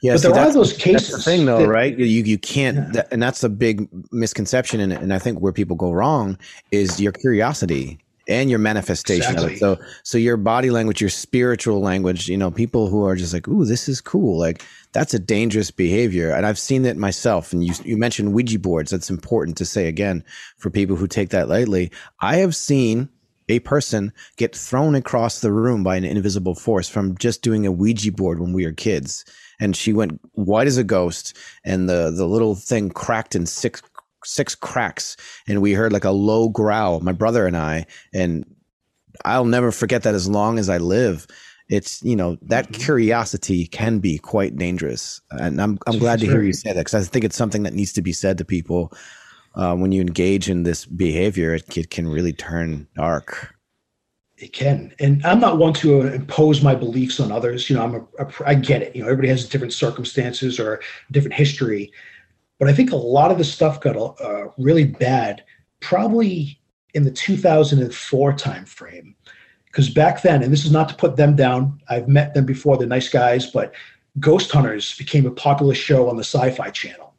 [0.01, 1.09] Yeah, but see, there are those cases.
[1.11, 1.96] That's the thing, though, that- right?
[1.98, 2.90] You you can't, Yeah.
[2.92, 6.38] that, and that's a big misconception, and, and I think where people go wrong
[6.70, 7.98] is your curiosity
[8.29, 9.59] and your manifestation of it.
[9.59, 12.29] So, so your body language, your spiritual language.
[12.29, 15.70] You know, people who are just like, "Ooh, this is cool," like that's a dangerous
[15.72, 17.53] behavior, and I've seen it myself.
[17.53, 18.90] And you you mentioned Ouija boards.
[18.92, 20.22] That's important to say again
[20.59, 21.90] for people who take that lightly.
[22.20, 23.09] I have seen
[23.48, 27.72] a person get thrown across the room by an invisible force from just doing a
[27.72, 29.25] Ouija board when we were kids.
[29.62, 33.81] And she went white as a ghost, and the the little thing cracked in six
[34.25, 37.01] six cracks, and we heard like a low growl.
[37.01, 38.44] My brother and I, and
[39.25, 41.27] I'll never forget that as long as I live.
[41.68, 46.42] It's you know that curiosity can be quite dangerous, and I'm I'm glad to hear
[46.42, 48.92] you say that because I think it's something that needs to be said to people
[49.55, 51.55] uh, when you engage in this behavior.
[51.55, 53.52] It, it can really turn dark.
[54.42, 57.70] It can, and I'm not one to impose my beliefs on others.
[57.70, 58.96] You know, I'm a, a I get it.
[58.96, 60.81] You know, everybody has different circumstances or
[61.12, 61.92] different history,
[62.59, 65.44] but I think a lot of the stuff got uh, really bad,
[65.78, 66.59] probably
[66.92, 69.14] in the 2004 timeframe,
[69.66, 71.81] because back then, and this is not to put them down.
[71.88, 73.72] I've met them before; they're nice guys, but
[74.18, 77.12] Ghost Hunters became a popular show on the Sci-Fi Channel.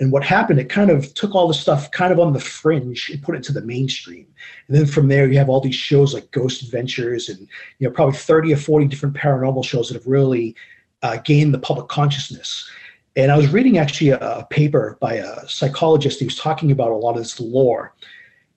[0.00, 3.10] And what happened, it kind of took all the stuff kind of on the fringe
[3.10, 4.26] and put it to the mainstream.
[4.66, 7.40] And then from there, you have all these shows like Ghost Adventures and
[7.78, 10.56] you know probably 30 or 40 different paranormal shows that have really
[11.02, 12.68] uh, gained the public consciousness.
[13.16, 16.18] And I was reading actually a, a paper by a psychologist.
[16.18, 17.94] He was talking about a lot of this lore.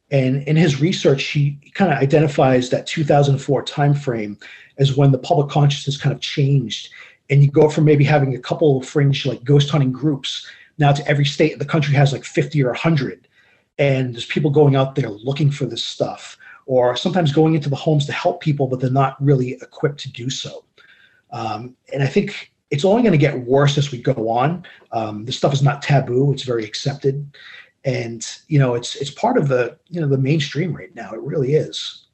[0.09, 4.41] And in his research, he kind of identifies that 2004 timeframe
[4.77, 6.89] as when the public consciousness kind of changed.
[7.29, 10.91] And you go from maybe having a couple of fringe like ghost hunting groups now
[10.91, 13.27] to every state the country has like 50 or 100
[13.79, 17.75] and there's people going out there looking for this stuff or sometimes going into the
[17.75, 20.63] homes to help people but they're not really equipped to do so.
[21.31, 24.65] Um, and i think it's only going to get worse as we go on.
[24.91, 27.37] Um, this stuff is not taboo it's very accepted.
[27.85, 31.21] And you know it's it's part of the you know the mainstream right now it
[31.21, 32.06] really is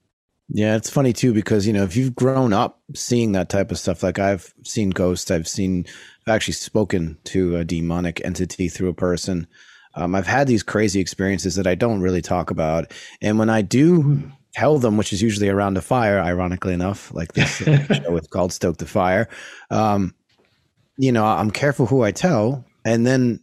[0.50, 3.80] Yeah, it's funny too because you know if you've grown up seeing that type of
[3.80, 5.86] stuff, like I've seen ghosts, I've seen,
[6.28, 9.48] I've actually spoken to a demonic entity through a person.
[9.96, 13.62] Um, I've had these crazy experiences that I don't really talk about, and when I
[13.62, 14.22] do
[14.54, 18.52] tell them, which is usually around a fire, ironically enough, like this show it's called
[18.54, 19.30] "Stoke the Fire,"
[19.72, 20.14] um,
[20.98, 23.40] you know, I'm careful who I tell, and then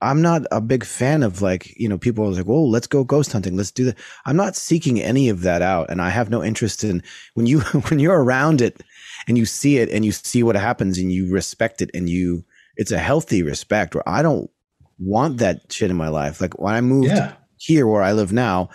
[0.00, 3.04] I'm not a big fan of like, you know, people are like, "Whoa, let's go
[3.04, 3.56] ghost hunting.
[3.56, 6.84] Let's do that." I'm not seeking any of that out, and I have no interest
[6.84, 7.02] in
[7.34, 8.82] when you when you're around it
[9.26, 12.44] and you see it and you see what happens and you respect it and you
[12.76, 13.94] it's a healthy respect.
[13.94, 14.50] Where I don't
[14.98, 16.40] want that shit in my life.
[16.40, 18.68] Like when I moved yeah here where I live now,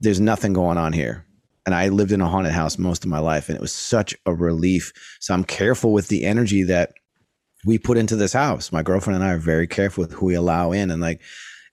[0.00, 1.24] there's nothing going on here.
[1.66, 4.14] And I lived in a haunted house most of my life, and it was such
[4.24, 4.92] a relief.
[5.20, 6.94] So I'm careful with the energy that
[7.64, 8.72] we put into this house.
[8.72, 10.90] My girlfriend and I are very careful with who we allow in.
[10.90, 11.20] And like,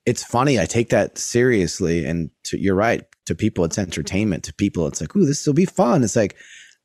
[0.06, 0.60] it's funny.
[0.60, 2.06] I take that seriously.
[2.06, 3.04] And to, you're right.
[3.26, 4.44] To people, it's entertainment.
[4.46, 6.04] To people, it's like, ooh, this will be fun.
[6.04, 6.36] It's like,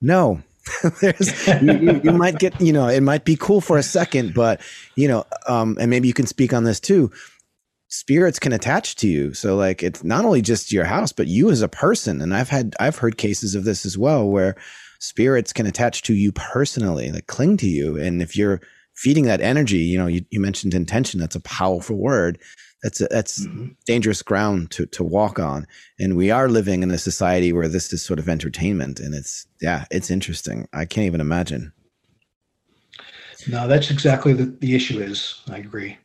[0.00, 0.42] no.
[1.00, 4.60] There's you, you, might get you know it might be cool for a second, but
[4.94, 7.10] you know, um, and maybe you can speak on this too
[7.90, 11.50] spirits can attach to you so like it's not only just your house but you
[11.50, 14.54] as a person and i've had i've heard cases of this as well where
[15.00, 18.60] spirits can attach to you personally like cling to you and if you're
[19.02, 22.38] feeding that energy you know you, you mentioned intention that's a powerful word.
[22.82, 23.76] That's a, that's Mhm.
[23.86, 25.66] dangerous ground to to walk on.
[25.98, 29.46] And we are living in a society where this is sort of entertainment and it's
[29.60, 30.66] yeah it's interesting.
[30.72, 31.72] I can't even imagine.
[33.46, 35.42] No that's exactly the, the issue is.
[35.50, 35.96] I agree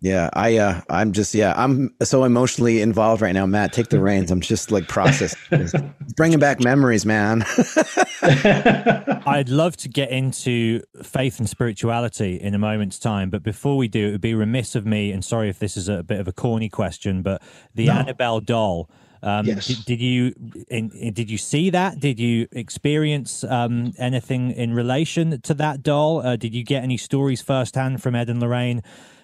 [0.00, 3.46] Yeah, I uh I'm just yeah, I'm so emotionally involved right now.
[3.46, 4.30] Matt, take the reins.
[4.30, 5.92] I'm just like processing.
[6.16, 7.42] bringing back memories, man.
[8.22, 13.88] I'd love to get into faith and spirituality in a moment's time, but before we
[13.88, 16.28] do, it would be remiss of me, and sorry if this is a bit of
[16.28, 17.42] a corny question, but
[17.74, 17.92] the No.
[17.94, 18.90] Annabelle doll.
[19.20, 19.66] Um, Yes.
[19.66, 20.32] Did, did you
[20.68, 21.98] in, in- did you see that?
[21.98, 26.24] Did you experience um, anything in relation to that doll?
[26.24, 28.80] Uh, did you get any stories firsthand from Ed and Lorraine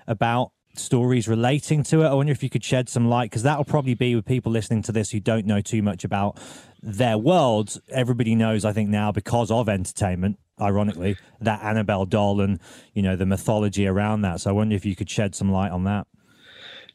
[0.09, 2.07] about stories relating to it?
[2.07, 4.83] I wonder if you could shed some light because that'll probably be with people listening
[4.83, 6.39] to this who don't know too much about
[6.83, 7.81] their world.
[7.91, 10.39] Everybody knows, I think, now because of entertainment.
[10.61, 12.61] Ironically, that Annabelle doll and
[12.93, 14.41] you know the mythology around that.
[14.41, 16.07] So I wonder if you could shed some light on that.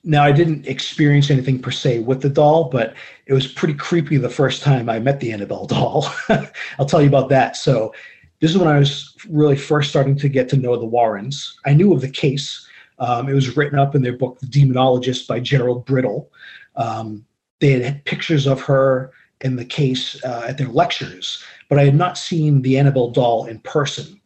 [0.03, 2.93] Now, I didn't experience anything per se with the doll, but
[3.25, 6.07] it was pretty creepy the first time I met the Annabelle doll.
[6.79, 7.57] I'll tell you about that.
[7.57, 7.93] So,
[8.39, 11.59] this is when I was really first starting to get to know the Warrens.
[11.65, 12.65] I knew of the case.
[12.99, 16.31] Um, it was written up in their book, The Demonologist by Gerald Brittle.
[16.75, 17.25] Um,
[17.59, 21.95] they had, pictures of her in the case uh, at their lectures, but I had
[21.95, 24.19] not seen the Annabelle doll in person.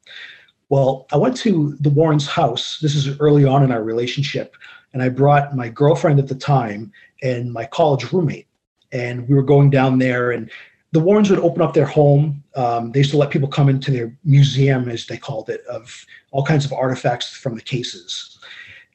[0.70, 2.80] Well, I went to the Warrens' house.
[2.80, 4.56] This is early on in our relationship
[4.94, 8.48] and I brought my girlfriend at the time and my college roommate,
[8.92, 10.32] and we were going down there.
[10.32, 10.50] And
[10.92, 12.44] the Warrens would open up their home.
[12.56, 16.06] Um, they used to let people come into their museum, as they called it, of
[16.32, 18.33] all kinds of artifacts from the cases.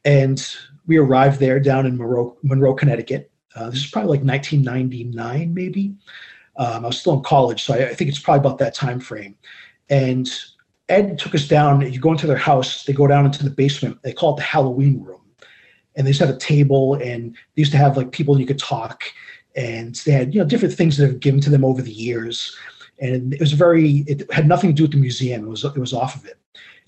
[0.05, 0.45] And
[0.87, 3.31] we arrived there down in Monroe, Monroe Connecticut.
[3.55, 5.95] Uh, this is probably like 1999, maybe.
[6.57, 9.01] Um, I was still in college, so I, I think it's probably about that time
[9.01, 9.37] frame.
[9.89, 10.29] And
[10.89, 11.81] Ed took us down.
[11.93, 12.85] You go into their house.
[12.85, 14.03] They go down into the basement.
[14.03, 15.19] They call it the Halloween room
[15.99, 18.59] and they just had a table and they used to have like people you could
[18.59, 19.05] talk
[19.57, 22.57] and they had you know different things that have given to them over the years
[23.01, 25.77] and it was very it had nothing to do with the museum it was it
[25.77, 26.39] was off of it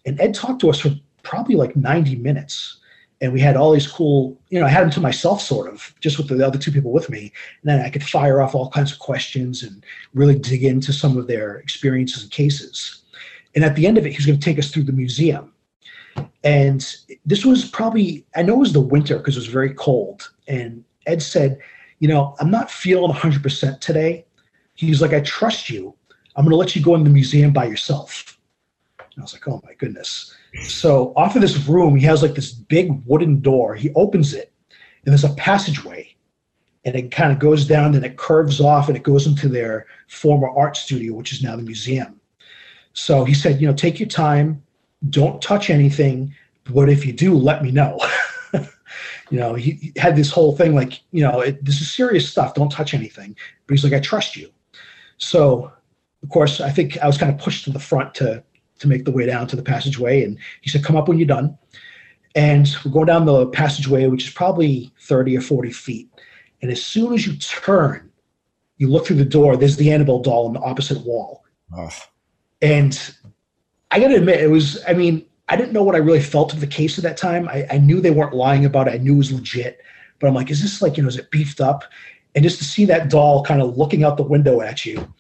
[0.07, 0.91] and ed talked to us for
[1.23, 2.79] probably like 90 minutes
[3.21, 5.95] and we had all these cool you know i had them to myself sort of
[6.01, 8.71] just with the other two people with me and then i could fire off all
[8.71, 13.03] kinds of questions and really dig into some of their experiences and cases
[13.55, 15.53] and at the end of it he was going to take us through the museum
[16.45, 20.31] and this was probably, I know it was the winter because it was very cold.
[20.49, 21.59] And Ed said,
[21.99, 24.25] You know, I'm not feeling 100% today.
[24.75, 25.95] He's like, I trust you.
[26.37, 28.39] I'm going to let you go in the museum by yourself.
[29.15, 30.35] And I was like, Oh my goodness.
[30.63, 33.75] So off of this room, he has like this big wooden door.
[33.75, 34.53] He opens it,
[35.05, 36.15] and there's a passageway.
[36.87, 39.87] And it kind of goes down, and it curves off, and it goes into their
[40.09, 42.19] former art studio, which is now the museum.
[42.95, 44.63] So he said, You know, take your time
[45.09, 47.99] don't touch anything but if you do let me know
[49.31, 52.29] you know he, he had this whole thing like you know it, this is serious
[52.29, 53.35] stuff don't touch anything
[53.67, 54.51] but he's like i trust you
[55.17, 55.73] so
[56.23, 58.43] of course i think i was kind of pushed to the front to
[58.81, 61.27] to make the way down to the passageway and he said come up when you're
[61.27, 61.57] done
[62.35, 66.09] and we're going down the passageway which is probably 30 or 40 feet
[66.63, 68.11] and as soon as you turn
[68.79, 71.45] you look through the door there's the annabelle doll on the opposite wall
[71.77, 71.93] Ugh.
[72.63, 73.15] and
[73.91, 76.53] I got to admit, it was, I mean, I didn't know what I really felt
[76.53, 77.49] of the case at that time.
[77.49, 78.95] I, I knew they weren't lying about it.
[78.95, 79.81] I knew it was legit.
[80.21, 81.85] But I'm like, is this like, you know, is it beefed up?
[82.35, 85.13] And just to see that doll kind of looking out the window at you,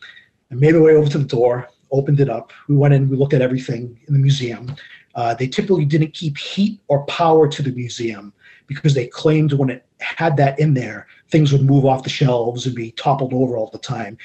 [0.52, 2.52] I made my way over to the door, opened it up.
[2.68, 4.74] We went in, we looked at everything in the museum.
[5.14, 8.32] Uh, they typically didn't keep heat or power to the museum
[8.66, 12.66] because they claimed when it had that in there, things would move off the shelves
[12.66, 14.16] and be toppled over all the time.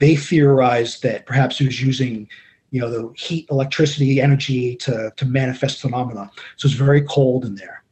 [0.00, 2.28] They theorized that perhaps it was using
[2.72, 7.54] you know the heat electricity energy to to manifest phenomena so it's very cold in
[7.54, 7.84] there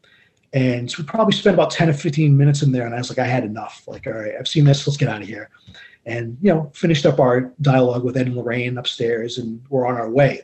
[0.53, 3.11] and so we probably spent about 10 or 15 minutes in there and i was
[3.11, 5.51] like i had enough like all right i've seen this let's get out of here
[6.07, 9.95] and you know finished up our dialogue with ed and lorraine upstairs and we're on
[9.95, 10.43] our way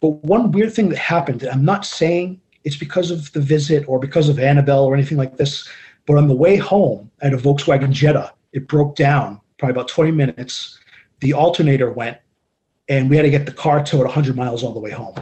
[0.00, 3.98] but one weird thing that happened i'm not saying it's because of the visit or
[3.98, 5.68] because of annabelle or anything like this
[6.06, 10.10] but on the way home had a volkswagen jetta it broke down probably about 20
[10.10, 10.78] minutes
[11.20, 12.18] the alternator went
[12.88, 15.14] and we had to get the car towed 100 miles all the way home.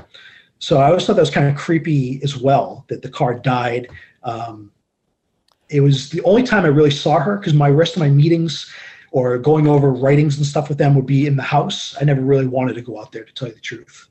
[0.59, 3.89] So I always thought that was kind of creepy as well that the car died.
[4.23, 4.73] Um,
[5.69, 8.71] it was the only time I really saw her because my rest of my meetings
[9.11, 11.97] or going over writings and stuff with them would be in the house.
[12.01, 14.11] I never really wanted to go out there to tell you the truth.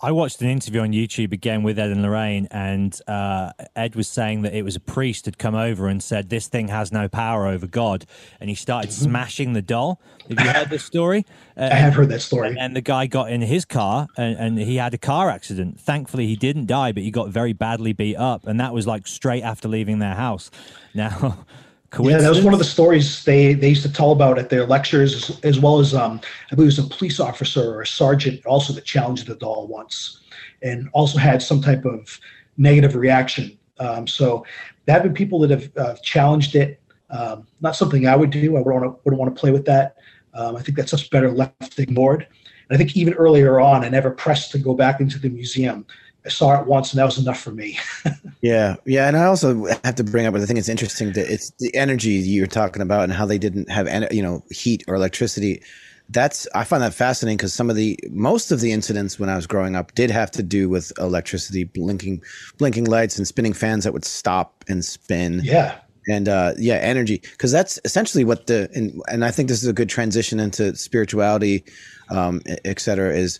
[0.00, 4.06] I watched an interview on YouTube again with Ed and Lorraine, and uh, Ed was
[4.06, 7.08] saying that it was a priest had come over and said, This thing has no
[7.08, 8.06] power over God.
[8.38, 10.00] And he started smashing the doll.
[10.28, 11.26] Have you heard this story?
[11.56, 12.56] Uh, I have heard that story.
[12.56, 15.80] and the guy got in his car and, and he had a car accident.
[15.80, 18.46] Thankfully, he didn't die, but he got very badly beat up.
[18.46, 20.48] And that was like straight after leaving their house.
[20.94, 21.44] Now,
[21.98, 24.66] Yeah, that was one of the stories they, they used to tell about at their
[24.66, 26.20] lectures, as, as well as um,
[26.52, 29.66] I believe it was a police officer or a sergeant also that challenged the doll
[29.66, 30.20] once,
[30.62, 32.20] and also had some type of
[32.58, 33.58] negative reaction.
[33.78, 34.44] Um, so
[34.84, 36.80] there have been people that have uh, challenged it.
[37.10, 38.56] Um, not something I would do.
[38.56, 39.96] I wouldn't want to, wouldn't want to play with that.
[40.34, 42.26] Um, I think that's just better left ignored.
[42.68, 45.86] And I think even earlier on, I never pressed to go back into the museum.
[46.24, 47.78] I saw it once, and that was enough for me.
[48.42, 50.34] yeah, yeah, and I also have to bring up.
[50.34, 53.70] I think it's interesting that it's the energy you're talking about and how they didn't
[53.70, 55.62] have, you know, heat or electricity.
[56.10, 59.36] That's I find that fascinating because some of the most of the incidents when I
[59.36, 62.22] was growing up did have to do with electricity, blinking,
[62.58, 65.40] blinking lights, and spinning fans that would stop and spin.
[65.44, 69.62] Yeah, and uh, yeah, energy, because that's essentially what the and, and I think this
[69.62, 71.64] is a good transition into spirituality,
[72.08, 73.14] um, et cetera.
[73.14, 73.38] Is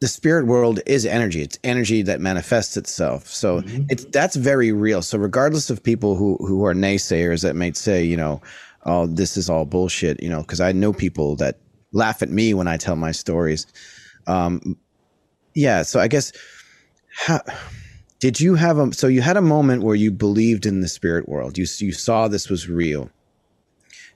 [0.00, 1.42] the spirit world is energy.
[1.42, 3.28] It's energy that manifests itself.
[3.28, 3.84] So mm-hmm.
[3.88, 5.02] it's that's very real.
[5.02, 8.42] So regardless of people who who are naysayers that might say, you know,
[8.84, 11.58] oh, this is all bullshit, you know, because I know people that
[11.92, 13.66] laugh at me when I tell my stories.
[14.26, 14.76] Um,
[15.54, 15.82] yeah.
[15.82, 16.32] So I guess.
[17.18, 17.40] How,
[18.18, 21.28] did you have a so you had a moment where you believed in the spirit
[21.28, 21.58] world?
[21.58, 23.10] You you saw this was real.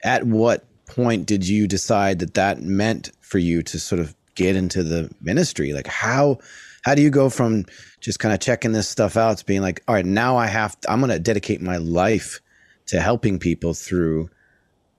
[0.03, 4.57] At what point did you decide that that meant for you to sort of get
[4.57, 5.73] into the ministry?
[5.73, 6.39] Like how
[6.83, 7.67] how do you go from
[8.01, 10.81] just kind of checking this stuff out to being like, all right, now I have
[10.81, 12.41] to, I'm going to dedicate my life
[12.87, 14.31] to helping people through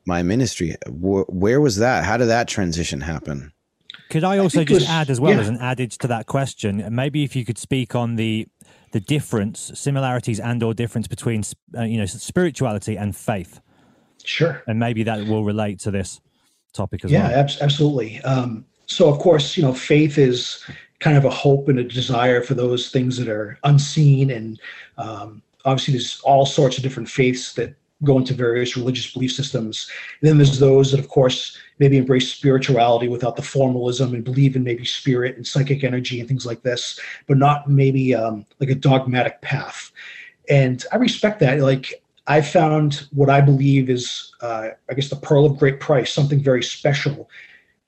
[0.05, 0.75] my ministry.
[0.87, 2.03] Where, where was that?
[2.03, 3.51] How did that transition happen?
[4.09, 5.39] Could I also I just was, add as well yeah.
[5.39, 6.85] as an adage to that question?
[6.93, 8.47] Maybe if you could speak on the
[8.91, 11.43] the difference, similarities, and or difference between
[11.77, 13.61] uh, you know spirituality and faith.
[14.25, 14.63] Sure.
[14.67, 16.19] And maybe that will relate to this
[16.73, 17.31] topic as yeah, well.
[17.31, 18.21] Yeah, ab- absolutely.
[18.21, 20.63] Um, so of course, you know, faith is
[20.99, 24.59] kind of a hope and a desire for those things that are unseen, and
[24.97, 29.89] um, obviously there's all sorts of different faiths that go into various religious belief systems.
[30.19, 34.55] And then there's those that, of course, maybe embrace spirituality without the formalism and believe
[34.55, 38.69] in maybe spirit and psychic energy and things like this, but not maybe um, like
[38.69, 39.91] a dogmatic path.
[40.49, 41.59] And I respect that.
[41.59, 46.11] Like, I found what I believe is, uh, I guess, the pearl of great price,
[46.11, 47.29] something very special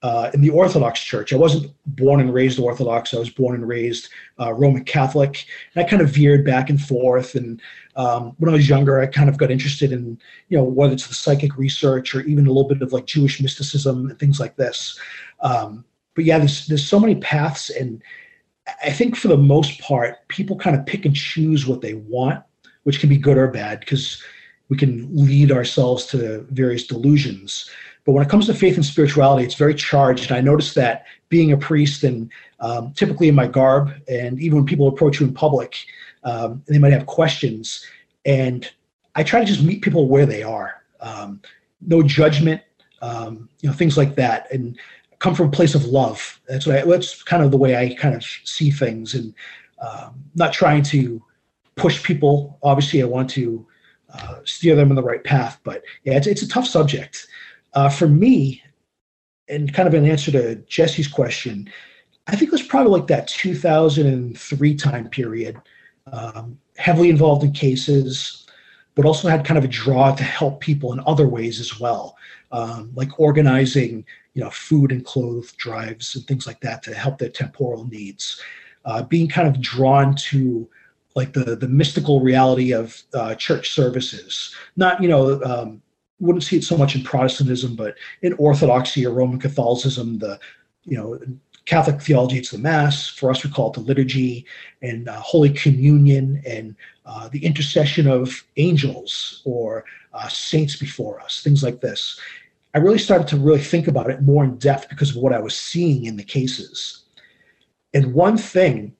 [0.04, 1.32] uh, in the Orthodox Church.
[1.32, 3.14] I wasn't born and raised Orthodox.
[3.14, 5.46] I was born and raised uh, Roman Catholic.
[5.74, 7.36] And I kind of veered back and forth.
[7.36, 7.62] And
[7.96, 11.08] um, when I was younger, I kind of got interested in, you know, whether it's
[11.08, 14.58] the psychic research or even a little bit of like Jewish mysticism and things like
[14.58, 15.00] this.
[15.40, 15.86] Um,
[16.16, 18.04] but yeah, there's there's so many paths, and
[18.84, 22.44] I think for the most part, people kind of pick and choose what they want,
[22.84, 24.22] which can be good or bad because
[24.70, 27.70] we can lead ourselves to various delusions.
[28.06, 30.30] But when it comes to faith and spirituality, it's very charged.
[30.30, 32.30] And I noticed that being a priest and
[32.60, 35.78] um, typically in my garb, and even when people approach you in public,
[36.24, 37.86] um, they might have questions.
[38.26, 38.70] And
[39.16, 40.84] I try to just meet people where they are.
[41.00, 41.42] Um,
[41.86, 42.62] no judgment,
[43.02, 44.52] um, you know, things like that.
[44.52, 44.78] And
[45.20, 46.42] come from a place of love.
[46.48, 49.34] That's what I, that's kind of the way I kind of see things and
[49.82, 51.24] um, not trying to
[51.76, 52.60] push people.
[52.64, 53.66] Obviously, I want to
[54.14, 55.60] uh, steer them in the right path.
[55.64, 57.28] But yeah, it's, it's a tough subject.
[57.74, 58.62] Uh, for me,
[59.50, 61.70] and kind of an answer to Jesse's question,
[62.28, 65.58] I think it was probably like that 2003 time period,
[66.12, 68.48] um, heavily involved in cases,
[68.96, 72.16] but also had kind of a draw to help people in other ways as well,
[72.52, 77.18] um, like organizing, you know, food and clothes drives and things like that to help
[77.18, 78.42] their temporal needs.
[78.86, 80.68] Uh, being kind of drawn to
[81.16, 85.82] like the the mystical reality of uh, church services, not you know um,
[86.20, 90.40] wouldn't see it so much in Protestantism, but in Orthodoxy or Roman Catholicism, the
[90.84, 91.20] you know
[91.66, 93.08] Catholic theology, it's the Mass.
[93.08, 94.46] For us, we call it the liturgy
[94.82, 101.42] and uh, Holy Communion and uh, the intercession of angels or uh, saints before us,
[101.42, 102.20] things like this.
[102.76, 105.40] I really started to really think about it more in depth because of what I
[105.40, 107.04] was seeing in the cases.
[107.94, 108.96] And one thing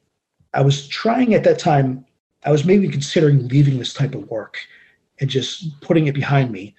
[0.54, 2.06] I was trying at that time,
[2.46, 4.60] I was maybe considering leaving this type of work
[5.20, 6.76] and just putting it behind me.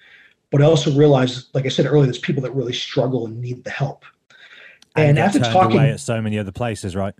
[0.55, 3.65] But I also realized, like I said earlier, there's people that really struggle and need
[3.65, 4.05] the help.
[4.95, 7.13] And, and after talking away at so many other places, right?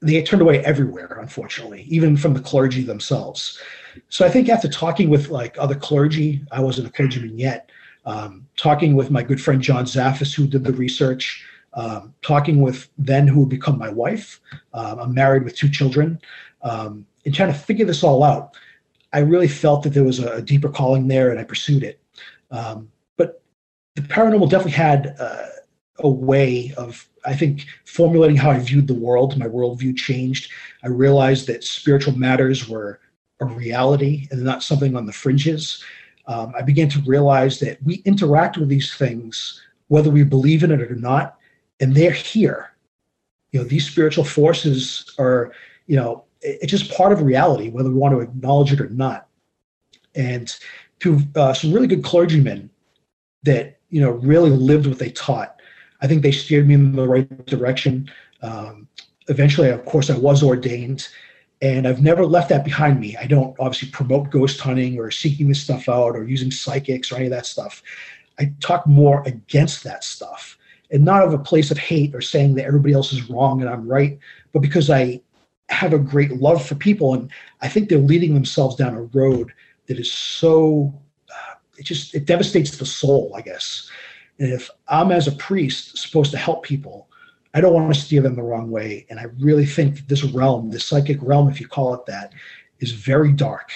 [0.00, 3.60] They get turned away everywhere, unfortunately, even from the clergy themselves.
[4.08, 7.70] So I think after talking with like other clergy, I wasn't a clergyman yet.
[8.06, 12.88] Um, talking with my good friend John Zaffis, who did the research, um, talking with
[12.98, 14.40] then who would become my wife.
[14.74, 16.20] Um, I'm married with two children,
[16.62, 18.56] um, and trying to figure this all out.
[19.12, 21.99] I really felt that there was a, a deeper calling there, and I pursued it.
[22.50, 23.42] Um, but
[23.94, 25.46] the paranormal definitely had uh,
[25.98, 29.38] a way of, I think, formulating how I viewed the world.
[29.38, 30.50] My worldview changed.
[30.82, 33.00] I realized that spiritual matters were
[33.40, 35.82] a reality and not something on the fringes.
[36.26, 40.70] Um, I began to realize that we interact with these things, whether we believe in
[40.70, 41.38] it or not,
[41.80, 42.72] and they're here.
[43.52, 45.52] You know, these spiritual forces are,
[45.86, 49.26] you know, it's just part of reality, whether we want to acknowledge it or not.
[50.14, 50.54] And
[51.00, 52.70] to uh, some really good clergymen
[53.42, 55.60] that you know really lived what they taught.
[56.00, 58.10] I think they steered me in the right direction.
[58.42, 58.88] Um,
[59.28, 61.08] eventually, of course, I was ordained,
[61.60, 63.16] and I've never left that behind me.
[63.16, 67.16] I don't obviously promote ghost hunting or seeking this stuff out or using psychics or
[67.16, 67.82] any of that stuff.
[68.38, 70.56] I talk more against that stuff,
[70.90, 73.70] and not of a place of hate or saying that everybody else is wrong and
[73.70, 74.18] I'm right,
[74.52, 75.20] but because I
[75.68, 77.30] have a great love for people, and
[77.60, 79.52] I think they're leading themselves down a road
[79.90, 80.94] that is so
[81.28, 83.90] uh, it just it devastates the soul, I guess.
[84.38, 87.08] And if I'm as a priest supposed to help people,
[87.54, 89.04] I don't want to steer them the wrong way.
[89.10, 92.32] And I really think that this realm, this psychic realm, if you call it that,
[92.78, 93.72] is very dark.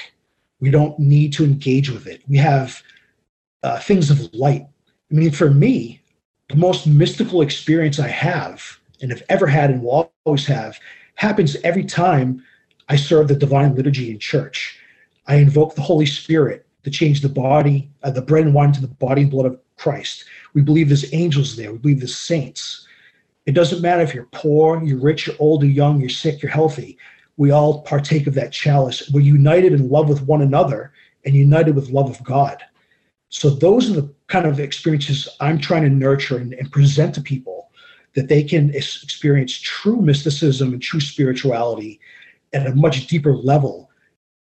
[0.61, 2.23] We don't need to engage with it.
[2.29, 2.81] We have
[3.65, 4.69] uh, things of light.
[5.11, 6.01] I mean, for me,
[6.49, 10.79] the most mystical experience I have and have ever had and will always have
[11.17, 12.41] happens every time
[12.89, 14.79] I serve the divine liturgy in church.
[15.27, 18.81] I invoke the Holy Spirit to change the body, uh, the bread and wine to
[18.81, 20.25] the body and blood of Christ.
[20.53, 21.73] We believe there's angels there.
[21.73, 22.87] We believe there's saints.
[23.47, 26.53] It doesn't matter if you're poor, you're rich, you're old, or young, you're sick, you're
[26.53, 26.99] healthy.
[27.37, 29.11] We all partake of that chalice.
[29.11, 30.93] We're united in love with one another
[31.25, 32.63] and united with love of God.
[33.29, 37.21] So those are the kind of experiences I'm trying to nurture and, and present to
[37.21, 37.71] people
[38.15, 42.01] that they can experience true mysticism and true spirituality
[42.53, 43.91] at a much deeper level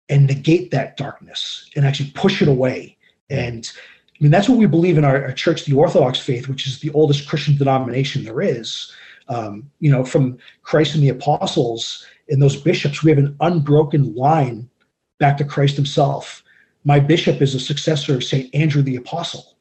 [0.08, 2.96] and negate that darkness and actually push it away.
[3.30, 3.70] And
[4.18, 6.80] I mean, that's what we believe in our, our church, the Orthodox faith, which is
[6.80, 8.92] the oldest Christian denomination there is.
[9.28, 14.14] Um, you know, from Christ and the apostles and those bishops, we have an unbroken
[14.14, 14.68] line
[15.18, 16.42] back to Christ himself.
[16.84, 18.54] My bishop is a successor of St.
[18.54, 19.56] Andrew the Apostle.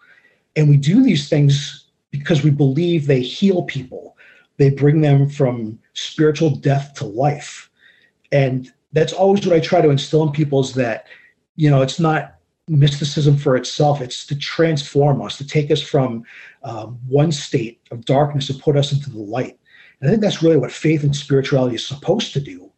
[0.56, 4.16] And we do these things because we believe they heal people,
[4.58, 7.70] they bring them from spiritual death to life.
[8.32, 11.08] And that's always what I try to instill in people is that,
[11.58, 12.36] you know, it's not
[12.70, 14.02] mysticism for itself.
[14.02, 16.24] It's to transform us, to take us from
[16.64, 19.60] um, one state of darkness and put us into the light.
[20.00, 22.72] And I think that's really what faith and spirituality is supposed to do.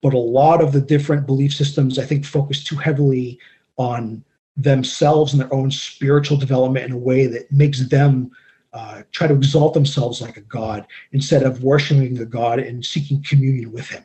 [0.00, 3.38] But a lot of the different belief systems, I think, focus too heavily
[3.76, 4.24] on
[4.56, 8.30] themselves and their own spiritual development in a way that makes them
[8.72, 13.22] uh, try to exalt themselves like a god instead of worshiping the god and seeking
[13.22, 14.02] communion with him.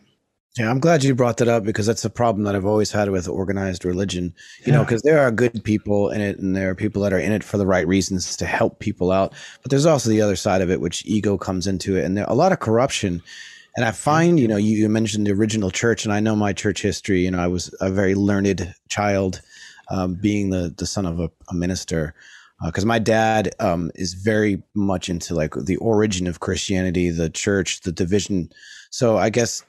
[0.58, 3.10] Yeah, I'm glad you brought that up because that's a problem that I've always had
[3.12, 4.34] with organized religion.
[4.60, 4.74] You yeah.
[4.76, 7.32] know, because there are good people in it and there are people that are in
[7.32, 9.34] it for the right reasons to help people out.
[9.62, 12.26] But there's also the other side of it, which ego comes into it, and there,
[12.28, 13.22] a lot of corruption.
[13.76, 16.54] And I find, you know, you, you, mentioned the original church, and I know my
[16.54, 17.22] church history.
[17.22, 19.42] You know, I was a very learned child,
[19.92, 22.16] um, being the the son of a, a minister
[22.66, 27.30] because uh, my dad um, is very much into like the origin of Christianity, the
[27.30, 28.52] church, the division.
[28.90, 29.64] So I guess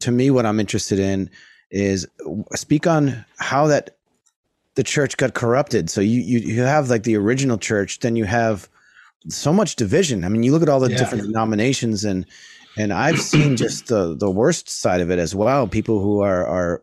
[0.00, 1.30] to me, what I'm interested in
[1.70, 2.06] is
[2.54, 3.96] speak on how that
[4.74, 5.90] the church got corrupted.
[5.90, 8.68] So you you you have like the original church, then you have
[9.28, 10.24] so much division.
[10.24, 10.98] I mean, you look at all the yeah.
[10.98, 12.26] different denominations and
[12.76, 15.66] and I've seen just the the worst side of it as well.
[15.66, 16.82] People who are are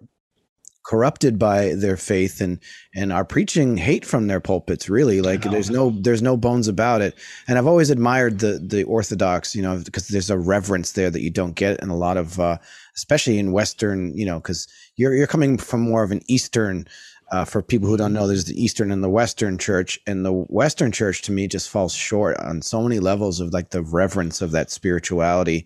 [0.89, 2.59] corrupted by their faith and
[2.95, 6.99] and are preaching hate from their pulpits really like there's no there's no bones about
[6.99, 7.13] it
[7.47, 11.21] and i've always admired the the orthodox you know because there's a reverence there that
[11.21, 12.57] you don't get in a lot of uh,
[12.99, 16.85] especially in western you know because you're you're coming from more of an eastern
[17.31, 20.33] uh, for people who don't know there's the eastern and the western church and the
[20.33, 24.41] western church to me just falls short on so many levels of like the reverence
[24.41, 25.65] of that spirituality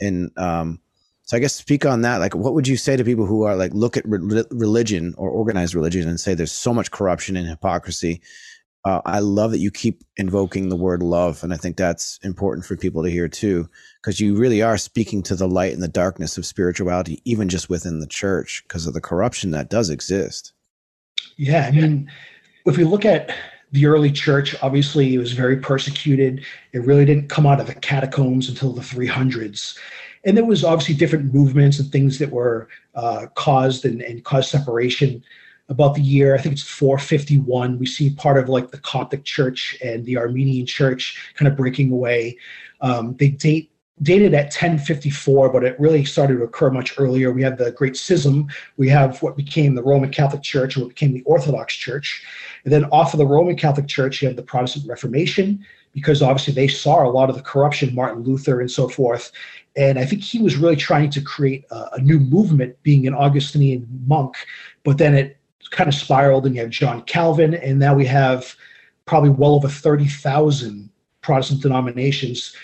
[0.00, 0.80] and um
[1.24, 2.16] so I guess speak on that.
[2.18, 5.30] Like, what would you say to people who are like look at re- religion or
[5.30, 8.20] organized religion and say there's so much corruption and hypocrisy?
[8.84, 12.66] Uh, I love that you keep invoking the word love, and I think that's important
[12.66, 13.68] for people to hear too,
[14.00, 17.70] because you really are speaking to the light and the darkness of spirituality, even just
[17.70, 20.52] within the church, because of the corruption that does exist.
[21.36, 22.10] Yeah, I mean,
[22.66, 23.32] if we look at
[23.70, 26.44] the early church, obviously, it was very persecuted.
[26.72, 29.78] It really didn't come out of the catacombs until the 300s
[30.24, 34.50] and there was obviously different movements and things that were uh, caused and, and caused
[34.50, 35.24] separation
[35.72, 39.76] about the year i think it's 451 we see part of like the coptic church
[39.82, 42.36] and the armenian church kind of breaking away.
[42.80, 43.70] Um, they date
[44.02, 47.30] dated at 1054 but it really started to occur much earlier.
[47.30, 48.48] We have the great schism.
[48.76, 52.24] We have what became the roman catholic church and what became the orthodox church.
[52.64, 56.54] And then off of the roman catholic church you have the protestant reformation because obviously
[56.54, 59.30] they saw a lot of the corruption martin luther and so forth.
[59.76, 63.14] And I think he was really trying to create a, a new movement, being an
[63.14, 64.36] Augustinian monk.
[64.84, 65.38] But then it
[65.72, 68.54] kind of spiraled, and you have John Calvin, and now we have
[69.04, 70.88] probably well over 30,000
[71.22, 72.54] Protestant denominations.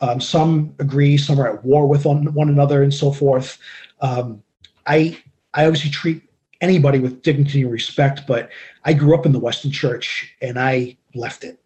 [0.00, 3.58] Um, some agree, some are at war with one, one another, and so forth.
[4.00, 4.42] Um,
[4.86, 5.18] I
[5.54, 6.22] I obviously treat
[6.60, 8.50] anybody with dignity and respect, but
[8.84, 11.58] I grew up in the Western Church, and I left it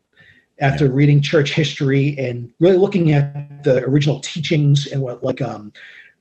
[0.60, 0.92] after yeah.
[0.94, 5.72] reading church history and really looking at the original teachings and what like um,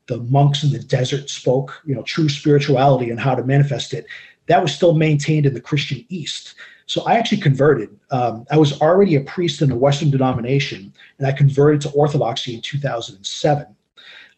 [0.08, 4.06] the monks in the desert spoke, you know, true spirituality and how to manifest it,
[4.52, 6.56] that was still maintained in the Christian East.
[6.86, 7.98] So I actually converted.
[8.10, 12.54] Um, I was already a priest in a Western denomination, and I converted to Orthodoxy
[12.56, 13.66] in 2007,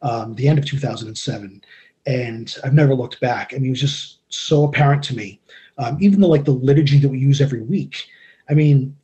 [0.03, 1.63] um, the end of 2007.
[2.05, 3.53] And I've never looked back.
[3.53, 5.41] I mean, it was just so apparent to me.
[5.79, 8.07] Um, even though like the liturgy that we use every week,
[8.51, 8.95] I mean,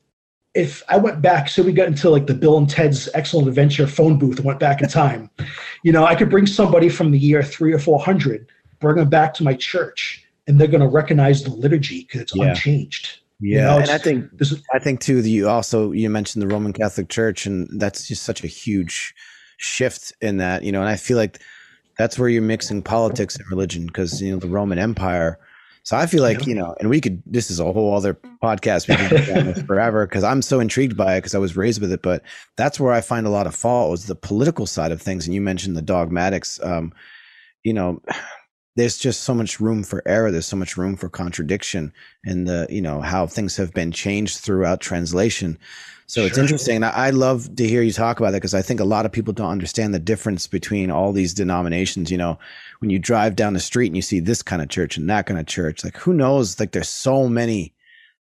[0.54, 3.88] if I went back, so we got into like the Bill and Ted's Excellent Adventure
[3.88, 5.32] phone booth and went back in time,
[5.84, 9.10] you know, I could bring somebody from the year three or four hundred, bring them
[9.10, 12.50] back to my church, and they're going to recognize the liturgy because it's yeah.
[12.50, 13.20] unchanged.
[13.40, 16.10] Yeah, you know, and I think this is, I think too that you also you
[16.10, 19.16] mentioned the Roman Catholic Church, and that's just such a huge
[19.56, 21.40] shift in that, you know, and I feel like
[21.98, 25.40] that's where you're mixing politics and religion because you know the Roman Empire
[25.90, 26.50] so I feel like, yeah.
[26.50, 30.24] you know, and we could, this is a whole other podcast we could forever because
[30.24, 32.04] I'm so intrigued by it because I was raised with it.
[32.04, 32.22] But
[32.58, 35.26] that's where I find a lot of fault was the political side of things.
[35.26, 36.60] And you mentioned the dogmatics.
[36.62, 36.94] Um,
[37.64, 38.02] you know,
[38.80, 40.32] there's just so much room for error.
[40.32, 41.92] There's so much room for contradiction
[42.24, 45.58] in the, you know, how things have been changed throughout translation.
[46.08, 46.28] So sure.
[46.28, 46.84] it's interesting.
[46.84, 49.12] I, I love to hear you talk about that because I think a lot of
[49.12, 52.10] people don't understand the difference between all these denominations.
[52.10, 52.40] You know,
[52.80, 55.26] when you drive down the street and you see this kind of church and that
[55.26, 56.60] kind of church, like who knows?
[56.60, 57.74] Like there's so many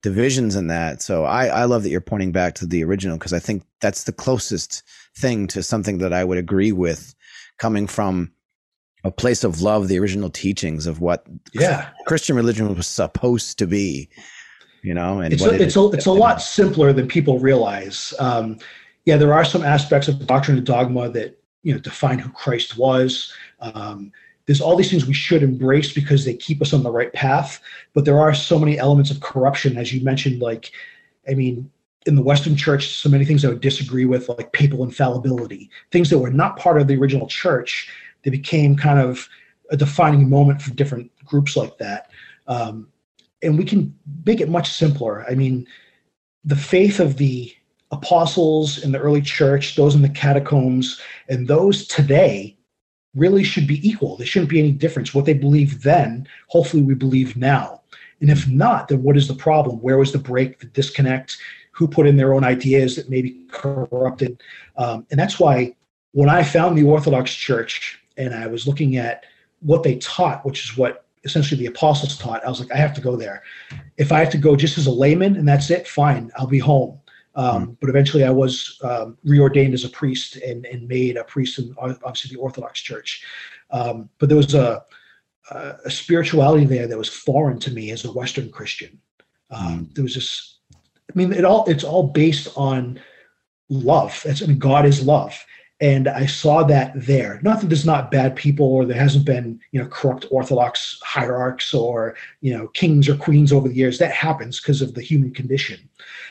[0.03, 1.01] divisions in that.
[1.01, 4.03] So I, I love that you're pointing back to the original because I think that's
[4.03, 4.83] the closest
[5.15, 7.15] thing to something that I would agree with
[7.57, 8.31] coming from
[9.03, 11.89] a place of love, the original teachings of what yeah.
[12.05, 14.09] Christian religion was supposed to be
[14.83, 18.13] you know and it's a, it it's, a, it's a lot simpler than people realize.
[18.19, 18.57] Um,
[19.05, 22.77] yeah there are some aspects of doctrine and dogma that you know define who christ
[22.77, 23.33] was.
[23.59, 24.11] Um,
[24.47, 27.61] there's all these things we should embrace because they keep us on the right path
[27.93, 30.71] but there are so many elements of corruption as you mentioned like
[31.29, 31.69] i mean
[32.07, 36.09] in the western church so many things i would disagree with like papal infallibility things
[36.09, 37.89] that were not part of the original church
[38.23, 39.27] they became kind of
[39.69, 42.09] a defining moment for different groups like that
[42.47, 42.87] um,
[43.41, 45.25] and we can make it much simpler.
[45.29, 45.67] I mean,
[46.43, 47.53] the faith of the
[47.91, 50.99] apostles in the early church, those in the catacombs,
[51.29, 52.57] and those today
[53.15, 54.15] really should be equal.
[54.15, 55.13] There shouldn't be any difference.
[55.13, 57.81] What they believed then, hopefully, we believe now.
[58.21, 59.81] And if not, then what is the problem?
[59.81, 61.37] Where was the break, the disconnect?
[61.71, 64.41] Who put in their own ideas that may be corrupted?
[64.77, 65.75] Um, and that's why
[66.11, 69.25] when I found the Orthodox Church and I was looking at
[69.61, 72.45] what they taught, which is what essentially the apostles taught.
[72.45, 73.43] I was like, I have to go there.
[73.97, 76.59] If I have to go just as a layman and that's it, fine, I'll be
[76.59, 76.99] home.
[77.35, 81.23] Um, mm But eventually, I was um, reordained as a priest and, and made a
[81.23, 83.23] priest in obviously the Orthodox Church.
[83.69, 84.83] Um, but there was a,
[85.49, 88.99] a, spirituality there that was foreign to me as a Western Christian.
[89.51, 90.57] mm There was this.
[91.09, 92.99] I mean, it all it's all based on
[93.69, 94.21] love.
[94.25, 95.33] It's, I mean, God is love,
[95.81, 97.39] and I saw that there.
[97.41, 101.73] Not that there's not bad people or there hasn't been, you know, corrupt Orthodox hierarchs
[101.73, 103.97] or, you know, kings or queens over the years.
[103.97, 105.89] That happens because of the human condition.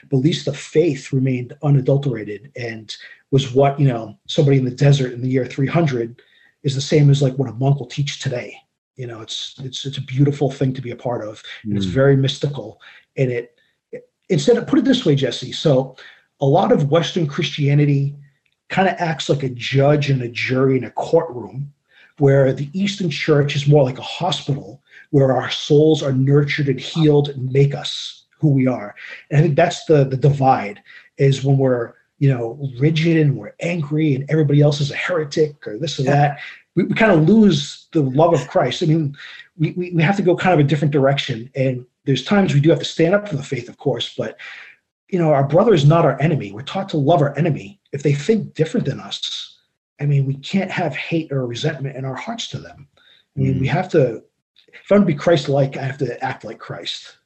[0.09, 2.97] But at least the faith remained unadulterated and
[3.33, 6.23] was what, you know, somebody in the desert in the year 300
[6.63, 8.57] is the same as like what a monk will teach today.
[8.95, 11.43] You know, it's it's it's a beautiful thing to be a part of.
[11.67, 11.77] Mm.
[11.77, 12.81] It's very mystical.
[13.17, 13.59] And it,
[13.91, 15.53] it instead of put it this way, Jesse.
[15.53, 15.97] So
[16.41, 18.15] a lot of Western Christianity
[18.71, 21.73] kind of acts like a judge and a jury in a courtroom,
[22.18, 26.81] where the Eastern Church is more like a hospital where our souls are nurtured and
[26.81, 28.95] healed and make us who we are.
[29.29, 30.83] And I think that's the the divide
[31.18, 35.66] is when we're you know rigid and we're angry and everybody else is a heretic
[35.66, 36.39] or this or that.
[36.77, 38.85] We, we kind of lose the love of Christ.
[38.85, 39.16] I mean,
[39.59, 41.51] we, we, we have to go kind of a different direction.
[41.57, 44.37] And there's times we do have to stand up for the faith, of course, but
[45.09, 46.53] you know, our brother is not our enemy.
[46.53, 47.80] We're taught to love our enemy.
[47.93, 49.59] If they think different than us,
[50.01, 52.88] I mean, we can't have hate or resentment in our hearts to them.
[53.36, 53.61] I mean, mm.
[53.61, 54.22] we have to,
[54.68, 57.16] if I'm to be Christ like, I have to act like Christ.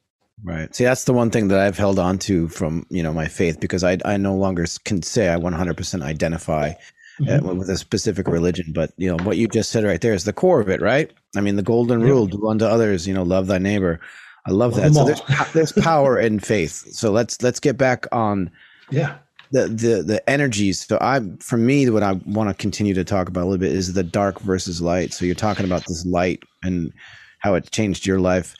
[0.43, 0.73] Right.
[0.75, 3.59] See, that's the one thing that I've held on to from, you know, my faith
[3.59, 7.49] because I, I no longer can say I 100% identify uh, mm-hmm.
[7.49, 8.73] uh, with a specific religion.
[8.73, 11.11] But, you know, what you just said right there is the core of it, right?
[11.37, 14.01] I mean, the golden rule do unto others, you know, love thy neighbor.
[14.45, 14.93] I love that.
[14.93, 15.21] So there's
[15.53, 16.93] there's power in faith.
[16.93, 18.51] So let's let's get back on
[18.91, 19.17] yeah
[19.55, 20.85] the the the energies.
[20.85, 23.71] So I for me what I want to continue to talk about a little bit
[23.71, 25.13] is the dark versus light.
[25.13, 26.91] So you're talking about this light and
[27.39, 28.55] how it changed your life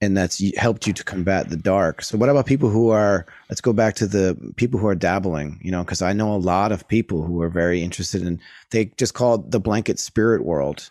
[0.00, 2.02] and that's helped you to combat the dark.
[2.02, 5.60] So what about people who are let's go back to the people who are dabbling,
[5.62, 8.40] you know, cuz I know a lot of people who are very interested in
[8.70, 10.90] they just call it the blanket spirit world.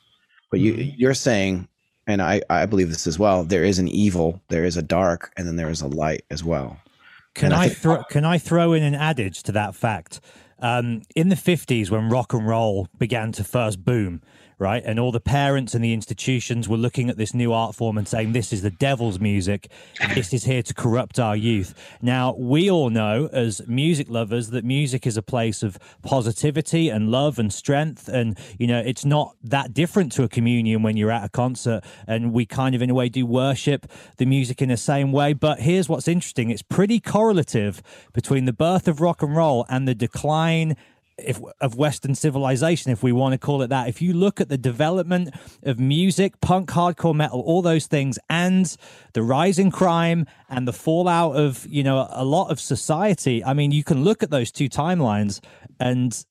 [0.50, 0.96] But you mm-hmm.
[0.98, 1.68] you're saying
[2.08, 3.44] and I, I believe this as well.
[3.44, 6.44] There is an evil, there is a dark, and then there is a light as
[6.44, 6.78] well.
[7.34, 10.20] Can I, I throw can I throw in an adage to that fact?
[10.60, 14.22] Um, in the 50s, when rock and roll began to first boom,
[14.62, 14.84] right?
[14.86, 18.08] And all the parents and the institutions were looking at this new art form and
[18.08, 19.72] saying, this is the devil's music.
[20.14, 21.74] This is here to corrupt our youth.
[22.00, 27.10] Now, we all know as music lovers that music is a place of positivity and
[27.10, 28.08] love and strength.
[28.08, 31.84] And, you know, it's not that different to a communion when you're at a concert.
[32.06, 35.34] And we kind of, in a way, do worship the music in the same way.
[35.34, 37.82] But here's what's interesting it's pretty correlative
[38.14, 40.76] between the birth of rock and roll and the decline
[41.18, 43.88] if of Western civilization, if we want to call it that.
[43.88, 48.76] If you look at the development of music, punk, hardcore metal, all those things, and
[49.14, 53.72] the rising crime and the fallout of you know a lot of society, I mean,
[53.72, 55.40] you can look at those two timelines
[55.80, 56.26] and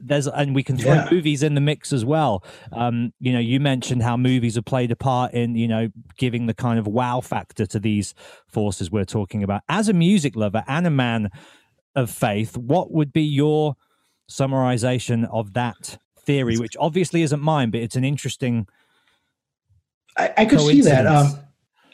[0.00, 1.08] there's and we can throw yeah.
[1.10, 2.42] movies in the mix as well
[2.72, 5.88] um you know you mentioned how movies have played a part in you know
[6.18, 8.14] giving the kind of wow factor to these
[8.48, 11.30] forces we're talking about as a music lover and a man
[11.96, 13.76] of faith, what would be your
[14.30, 18.68] summarization of that theory, which obviously isn't mine, but it's an interesting.
[20.16, 21.06] I, I could see that.
[21.06, 21.38] Um,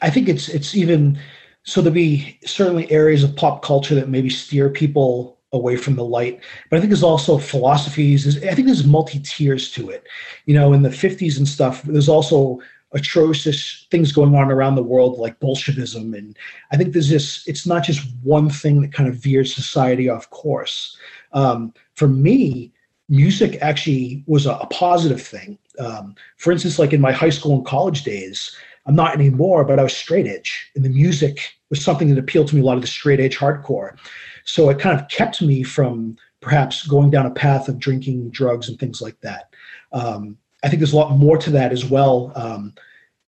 [0.01, 1.17] I think it's it's even
[1.63, 6.03] so there'll be certainly areas of pop culture that maybe steer people away from the
[6.03, 6.41] light.
[6.69, 8.43] But I think there's also philosophies.
[8.43, 10.03] I think there's multi tiers to it.
[10.45, 12.59] You know, in the 50s and stuff, there's also
[12.93, 16.13] atrocious things going on around the world like Bolshevism.
[16.13, 16.37] And
[16.71, 20.29] I think there's this, it's not just one thing that kind of veers society off
[20.29, 20.97] course.
[21.33, 22.71] Um, for me,
[23.09, 25.57] music actually was a, a positive thing.
[25.79, 29.79] Um, for instance, like in my high school and college days, I'm not anymore, but
[29.79, 31.39] I was straight edge, and the music
[31.69, 33.97] was something that appealed to me a lot of the straight edge hardcore.
[34.43, 38.67] So it kind of kept me from perhaps going down a path of drinking drugs
[38.67, 39.53] and things like that.
[39.93, 42.31] Um, I think there's a lot more to that as well.
[42.35, 42.73] Um,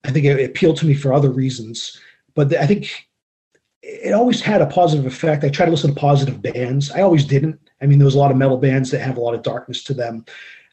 [0.04, 1.98] I think it, appealed to me for other reasons,
[2.34, 3.08] but the, I think
[3.82, 5.44] it always had a positive effect.
[5.44, 6.90] I tried to listen to positive bands.
[6.90, 7.58] I always didn't.
[7.80, 9.82] I mean, there was a lot of metal bands that have a lot of darkness
[9.84, 10.24] to them.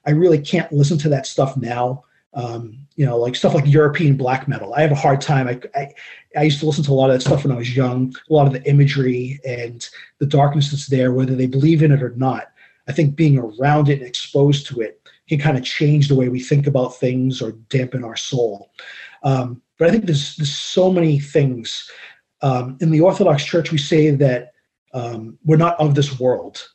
[0.05, 2.03] I really can't listen to that stuff now.
[2.33, 4.73] Um, you know, like stuff like European black metal.
[4.73, 5.47] I have a hard time.
[5.47, 5.93] I, I,
[6.37, 8.13] I used to listen to a lot of that stuff when I was young.
[8.29, 9.87] A lot of the imagery and
[10.19, 12.51] the darkness that's there, whether they believe in it or not.
[12.87, 16.30] I think being around it and exposed to it can kind of change the way
[16.30, 18.71] we think about things or dampen our soul.
[19.23, 21.89] Um, but I think there's there's so many things.
[22.41, 24.51] Um, in the Orthodox Church, we say that
[24.93, 26.67] um, we're not of this world.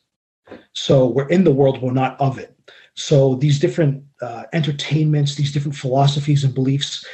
[0.73, 2.57] So we're in the world, we're not of it.
[2.95, 7.05] So these different uh, entertainments, these different philosophies and beliefs,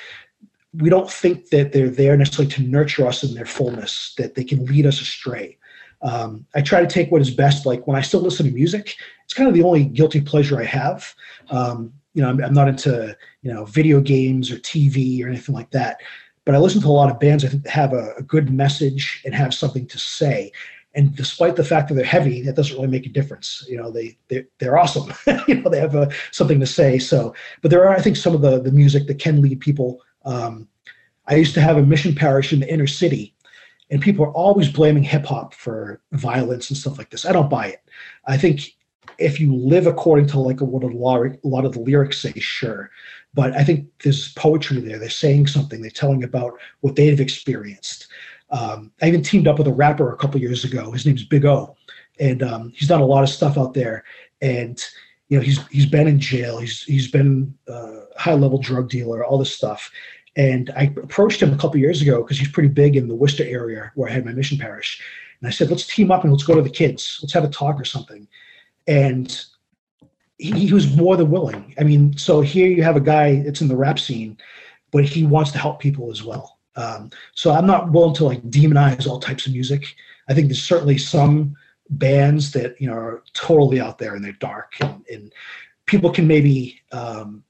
[0.74, 4.44] we don't think that they're there necessarily to nurture us in their fullness, that they
[4.44, 5.58] can lead us astray.
[6.02, 7.66] Um, I try to take what is best.
[7.66, 8.96] Like when I still listen to music,
[9.26, 11.14] it's kind of the only guilty pleasure I have.
[11.50, 15.56] Um, you know, I'm, I'm, not into you know video games or TV or anything
[15.56, 15.98] like that.
[16.46, 19.36] But I listen to a lot of bands I have a, a good message and
[19.36, 20.52] have something to say.
[20.96, 23.64] And despite the fact that they're heavy, that doesn't really make a difference.
[23.70, 25.14] You know, they they're, they're awesome.
[25.48, 26.98] you know, they have a, uh, something to say.
[26.98, 30.02] So, but there are I think some of the the music that can lead people.
[30.26, 30.68] Um,
[31.28, 33.36] I used to have a mission parish in the inner city
[33.90, 37.26] and people are always blaming hip hop for violence and stuff like this.
[37.26, 37.82] I don't buy it.
[38.26, 38.76] I think
[39.18, 42.90] if you live according to like what a lot of the lyrics say, sure.
[43.34, 44.98] But I think there's poetry there.
[44.98, 45.82] They're saying something.
[45.82, 48.08] They're telling about what they've experienced.
[48.50, 50.92] Um, I even teamed up with a rapper a couple years ago.
[50.92, 51.76] His name's Big O,
[52.20, 54.04] and um, he's done a lot of stuff out there.
[54.42, 54.84] And
[55.28, 56.58] you know, he's he's been in jail.
[56.58, 59.24] He's he's been a high level drug dealer.
[59.24, 59.92] All this stuff.
[60.36, 63.44] And I approached him a couple years ago because he's pretty big in the Worcester
[63.44, 65.02] area where I had my mission parish.
[65.42, 67.20] And I said, let's team up and let's go to the kids.
[67.22, 68.28] Let's have a talk or something.
[68.88, 69.44] And
[70.38, 71.74] he, he was more than willing.
[71.80, 74.38] I mean, so here you have a guy that's in the rap scene,
[74.92, 76.60] but he wants to help people as well.
[76.76, 79.96] Um, so I'm not willing to like demonize all types of music.
[80.30, 81.56] I think there's certainly some
[81.90, 85.34] bands that you know are totally out there and they're dark and, and
[85.88, 87.44] people can maybe um,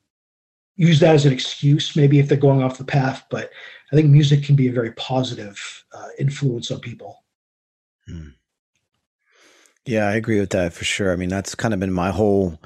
[0.79, 3.23] use that as an excuse, maybe if they're going off the path.
[3.29, 3.51] But
[3.91, 7.23] I think music can be a very positive uh, influence on people.
[8.07, 8.29] Hmm.
[9.85, 11.11] Yeah, I agree with that for sure.
[11.11, 12.59] I mean, that's kind of been my whole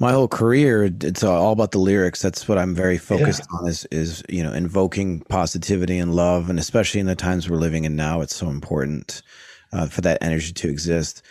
[0.00, 0.90] my whole career.
[1.02, 2.20] It's all about the lyrics.
[2.20, 3.58] That's what I'm very focused yeah.
[3.58, 3.68] on.
[3.68, 7.84] Is is you know invoking positivity and love, and especially in the times we're living
[7.84, 9.22] in now, it's so important
[9.72, 11.22] uh, for that energy to exist.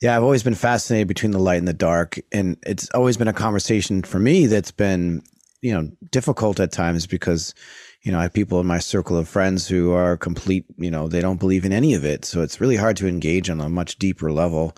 [0.00, 3.28] Yeah, I've always been fascinated between the light and the dark, and it's always been
[3.28, 5.22] a conversation for me that's been
[5.64, 7.54] you know difficult at times because
[8.02, 11.08] you know I have people in my circle of friends who are complete you know
[11.08, 12.26] they don't believe in any of it.
[12.26, 14.76] So it's really hard to engage on a much deeper level.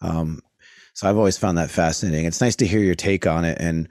[0.00, 0.40] Um,
[0.94, 2.24] so I've always found that fascinating.
[2.24, 3.88] It's nice to hear your take on it and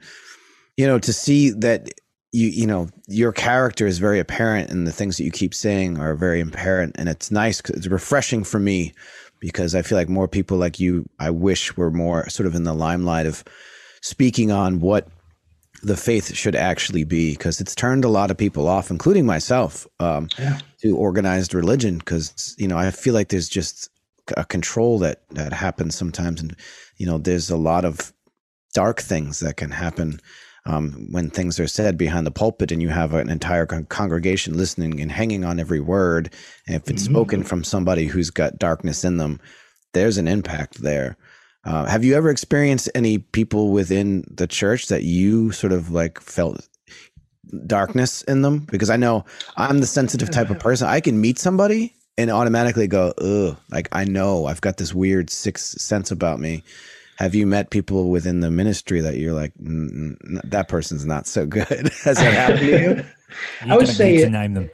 [0.78, 1.90] you know to see that
[2.32, 5.98] you you know your character is very apparent and the things that you keep saying
[5.98, 6.96] are very apparent.
[6.98, 8.94] And it's nice it's refreshing for me
[9.40, 12.64] because i feel like more people like you i wish were more sort of in
[12.64, 13.44] the limelight of
[14.02, 15.06] speaking on what
[15.82, 19.86] the faith should actually be because it's turned a lot of people off including myself
[20.00, 20.58] um, yeah.
[20.80, 23.90] to organized religion because you know i feel like there's just
[24.36, 26.56] a control that that happens sometimes and
[26.96, 28.12] you know there's a lot of
[28.74, 30.20] dark things that can happen
[30.68, 34.56] um, when things are said behind the pulpit and you have an entire con- congregation
[34.56, 36.32] listening and hanging on every word.
[36.66, 37.14] And if it's mm-hmm.
[37.14, 39.40] spoken from somebody who's got darkness in them,
[39.94, 41.16] there's an impact there.
[41.68, 46.18] Uh, have you ever experienced any people within the church that you sort of like
[46.18, 46.66] felt
[47.66, 48.60] darkness in them?
[48.60, 49.26] Because I know
[49.58, 50.88] I'm the sensitive type of person.
[50.88, 54.46] I can meet somebody and automatically go, ugh, like I know.
[54.46, 56.64] I've got this weird sixth sense about me.
[57.18, 61.68] Have you met people within the ministry that you're like that person's not so good.
[62.02, 62.94] Has that happened to you,
[63.66, 64.70] you i would say to name them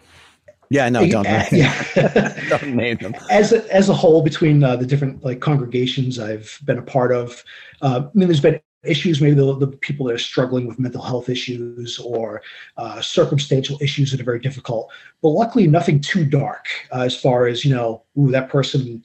[0.74, 2.34] yeah no don't, uh, yeah.
[2.48, 6.58] don't name them as a, as a whole between uh, the different like congregations i've
[6.64, 7.44] been a part of
[7.82, 11.00] uh, i mean there's been issues maybe the, the people that are struggling with mental
[11.00, 12.42] health issues or
[12.76, 14.90] uh, circumstantial issues that are very difficult
[15.22, 19.02] but luckily nothing too dark uh, as far as you know ooh, that person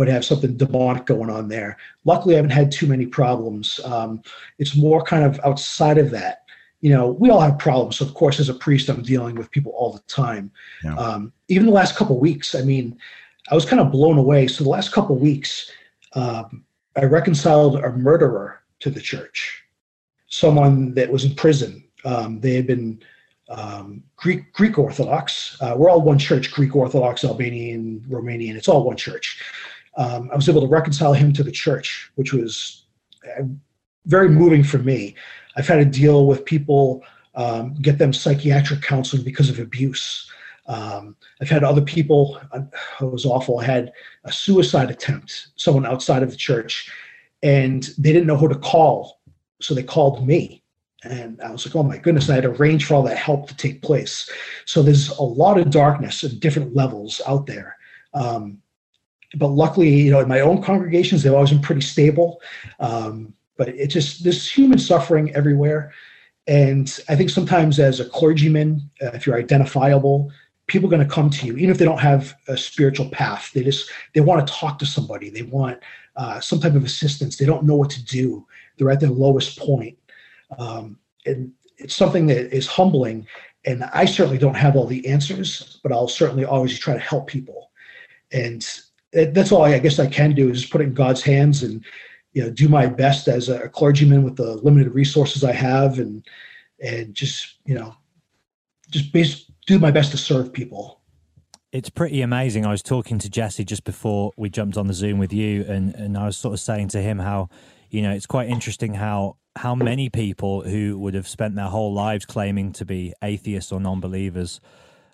[0.00, 1.76] would have something demonic going on there.
[2.06, 3.78] Luckily, I haven't had too many problems.
[3.84, 4.22] Um,
[4.58, 6.39] it's more kind of outside of that.
[6.80, 7.96] You know, we all have problems.
[7.96, 10.50] So, of course, as a priest, I'm dealing with people all the time.
[10.82, 10.94] Yeah.
[10.96, 12.98] Um, even the last couple weeks, I mean,
[13.50, 14.46] I was kind of blown away.
[14.46, 15.70] So, the last couple weeks,
[16.14, 16.64] um,
[16.96, 19.62] I reconciled a murderer to the church,
[20.28, 21.84] someone that was in prison.
[22.04, 23.02] Um, they had been
[23.50, 25.58] um, Greek Greek Orthodox.
[25.60, 28.54] Uh, we're all one church: Greek Orthodox, Albanian, Romanian.
[28.54, 29.38] It's all one church
[29.96, 32.84] um, I was able to reconcile him to the church, which was
[33.38, 33.42] uh,
[34.06, 35.14] very moving for me.
[35.60, 37.04] I've had to deal with people,
[37.34, 40.26] um, get them psychiatric counseling because of abuse.
[40.64, 42.62] Um, I've had other people, uh,
[42.98, 43.58] it was awful.
[43.58, 43.92] I had
[44.24, 46.90] a suicide attempt, someone outside of the church,
[47.42, 49.20] and they didn't know who to call.
[49.60, 50.62] So they called me.
[51.04, 53.46] And I was like, oh my goodness, I had to arrange for all that help
[53.48, 54.30] to take place.
[54.64, 57.76] So there's a lot of darkness at different levels out there.
[58.14, 58.62] Um,
[59.34, 62.40] but luckily, you know, in my own congregations, they've always been pretty stable.
[62.78, 65.92] Um, but it just there's human suffering everywhere,
[66.46, 70.32] and I think sometimes as a clergyman, uh, if you're identifiable,
[70.66, 73.50] people are going to come to you, even if they don't have a spiritual path.
[73.52, 75.28] They just they want to talk to somebody.
[75.28, 75.78] They want
[76.16, 77.36] uh, some type of assistance.
[77.36, 78.46] They don't know what to do.
[78.78, 79.98] They're at their lowest point,
[80.58, 83.26] um, and it's something that is humbling.
[83.66, 87.26] And I certainly don't have all the answers, but I'll certainly always try to help
[87.26, 87.72] people.
[88.32, 88.66] And
[89.12, 91.84] that's all I, I, guess I can do is put it in God's hands and
[92.32, 96.24] you know do my best as a clergyman with the limited resources I have and
[96.80, 97.94] and just you know
[98.90, 101.00] just base, do my best to serve people.
[101.72, 102.66] It's pretty amazing.
[102.66, 105.94] I was talking to Jesse just before we jumped on the Zoom with you, and
[105.94, 107.48] and I was sort of saying to him how
[107.90, 111.92] you know it's quite interesting how how many people who would have spent their whole
[111.92, 114.60] lives claiming to be atheists or non-believers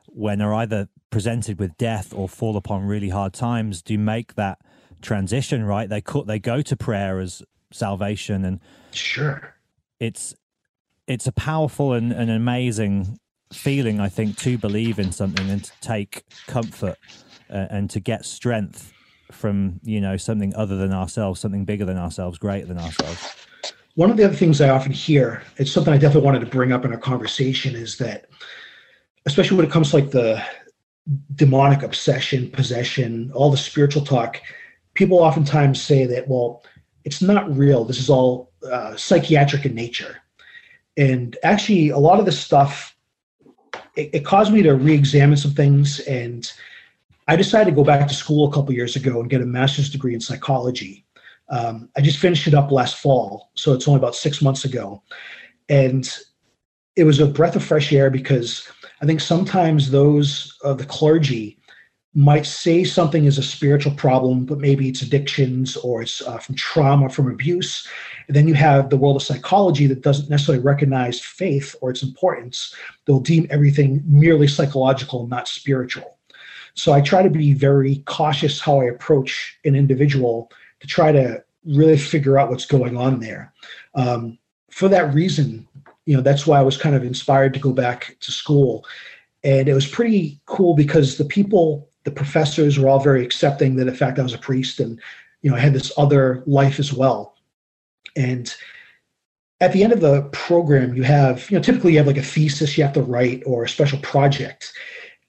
[0.08, 4.58] when are either presented with death or fall upon really hard times do make that
[5.02, 5.88] transition right?
[5.88, 7.42] They cut they go to prayer as
[7.72, 8.60] salvation and
[8.92, 9.54] sure.
[10.00, 10.34] it's
[11.06, 13.18] it's a powerful and an amazing
[13.52, 16.96] feeling i think to believe in something and to take comfort
[17.50, 18.92] uh, and to get strength
[19.30, 23.34] from you know something other than ourselves something bigger than ourselves greater than ourselves.
[23.94, 26.72] One of the other things i often hear it's something i definitely wanted to bring
[26.72, 28.26] up in a conversation is that
[29.26, 30.42] especially when it comes to like the
[31.34, 34.40] demonic obsession, possession, all the spiritual talk,
[34.96, 36.64] people oftentimes say that, well,
[37.04, 37.84] it's not real.
[37.84, 40.16] This is all uh, psychiatric in nature.
[40.96, 42.96] And actually, a lot of this stuff,
[43.94, 46.00] it, it caused me to re examine some things.
[46.00, 46.50] And
[47.28, 49.90] I decided to go back to school a couple years ago and get a master's
[49.90, 51.04] degree in psychology.
[51.48, 53.50] Um, I just finished it up last fall.
[53.54, 55.02] So it's only about six months ago.
[55.68, 56.08] And
[56.96, 58.68] it was a breath of fresh air because
[59.00, 61.55] I think sometimes those of the clergy
[62.16, 66.54] might say something is a spiritual problem, but maybe it's addictions or it's uh, from
[66.54, 67.86] trauma, from abuse.
[68.26, 72.02] And then you have the world of psychology that doesn't necessarily recognize faith or its
[72.02, 72.74] importance.
[73.04, 76.16] They'll deem everything merely psychological, not spiritual.
[76.72, 80.50] So I try to be very cautious how I approach an individual
[80.80, 83.52] to try to really figure out what's going on there.
[83.94, 84.38] Um,
[84.70, 85.68] for that reason,
[86.06, 88.86] you know that's why I was kind of inspired to go back to school,
[89.42, 93.88] and it was pretty cool because the people, the professors, were all very accepting that
[93.88, 94.98] in fact I was a priest and
[95.42, 97.34] you know I had this other life as well,
[98.16, 98.54] and
[99.60, 102.22] at the end of the program, you have, you know, typically you have like a
[102.22, 104.72] thesis you have to write or a special project.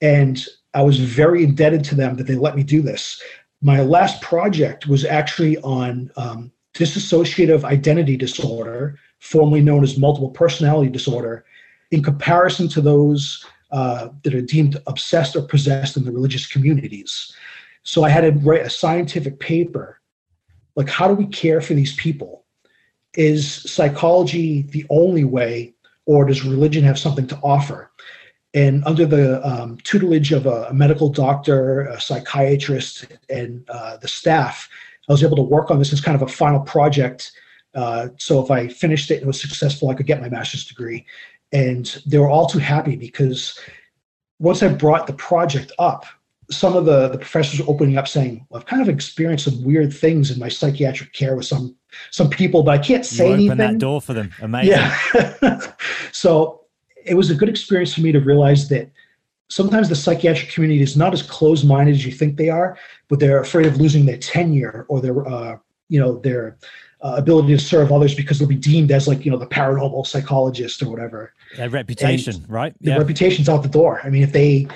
[0.01, 3.21] And I was very indebted to them that they let me do this.
[3.61, 10.91] My last project was actually on um, dissociative identity disorder, formerly known as multiple personality
[10.91, 11.45] disorder,
[11.91, 17.33] in comparison to those uh, that are deemed obsessed or possessed in the religious communities.
[17.83, 19.99] So I had to write a scientific paper.
[20.75, 22.45] Like, how do we care for these people?
[23.13, 25.73] Is psychology the only way,
[26.05, 27.91] or does religion have something to offer?
[28.53, 34.07] And under the um, tutelage of a, a, medical doctor, a psychiatrist, and uh, the
[34.07, 34.69] staff,
[35.09, 37.31] I was able to work on this as kind of a final project.
[37.75, 41.05] Uh, so if I finished it and was successful, I could get my master's degree.
[41.51, 43.59] And they were all too happy because
[44.39, 46.05] once I brought the project up,
[46.49, 49.63] some of the, the professors were opening up saying, well, I've kind of experienced some
[49.63, 51.75] weird things in my psychiatric care with some
[52.11, 53.51] some people, but I can't say you anything.
[53.51, 54.31] Open that door for them.
[54.41, 54.71] Amazing.
[54.71, 55.61] Yeah.
[56.11, 56.61] so
[57.05, 58.91] it was a good experience for me to realize that
[59.49, 62.77] sometimes the psychiatric community is not as closed-minded as you think they are,
[63.07, 65.57] but they're afraid of losing their tenure or their, uh,
[65.89, 66.57] you know, their
[67.01, 70.05] uh, ability to serve others because they'll be deemed as like, you know, the paranormal
[70.05, 71.33] psychologist or whatever.
[71.55, 72.73] Their reputation, and right?
[72.81, 72.97] The yeah.
[72.97, 74.01] reputation's out the door.
[74.03, 74.67] I mean, if they,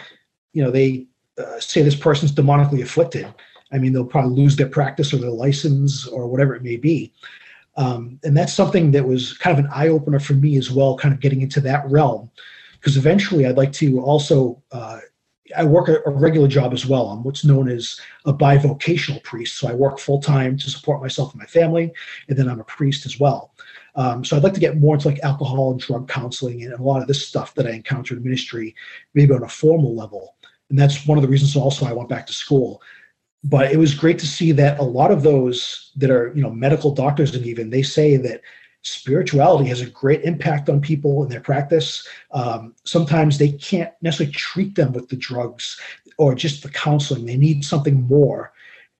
[0.53, 1.07] you know, they
[1.38, 3.28] uh, say this person's demonically afflicted,
[3.72, 7.13] I mean, they'll probably lose their practice or their license or whatever it may be.
[7.78, 10.97] Um, and that's something that was kind of an eye opener for me as well,
[10.97, 12.30] kind of getting into that realm.
[12.74, 14.99] Because eventually I'd like to also, uh,
[15.56, 17.10] I work a, a, regular job as well.
[17.10, 19.58] I'm what's known as a bivocational priest.
[19.58, 21.91] So I work full time to support myself and my family,
[22.30, 23.54] and then I'm a priest as well.
[23.95, 26.82] Um, so I'd like to get more into like alcohol and drug counseling and a
[26.82, 28.76] lot of this stuff that I encountered in ministry,
[29.14, 30.36] maybe on a formal level.
[30.70, 32.82] And that's one of the reasons also I went back to school
[33.43, 36.52] but it was great to see that a lot of those that are you know
[36.52, 38.41] medical doctors and even they say that
[38.84, 44.34] spirituality has a great impact on people in their practice um, sometimes they can't necessarily
[44.34, 45.80] treat them with the drugs
[46.18, 48.52] or just the counseling they need something more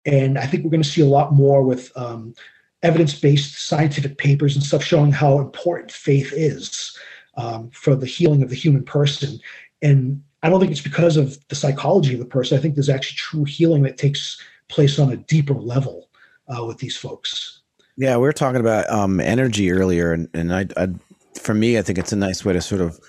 [0.06, 2.34] and i think we're going to see a lot more with um,
[2.84, 6.98] evidence-based scientific papers and stuff showing how important faith is
[7.38, 9.40] um, for the healing of the human person
[9.82, 12.58] and I don't think it's because of the psychology of the person.
[12.58, 16.10] I think there's actually true healing that takes place on a deeper level
[16.48, 17.61] uh, with these folks.
[17.98, 20.88] Yeah, we were talking about um, energy earlier, and, and I, I,
[21.40, 23.00] for me, I think it's a nice way to sort of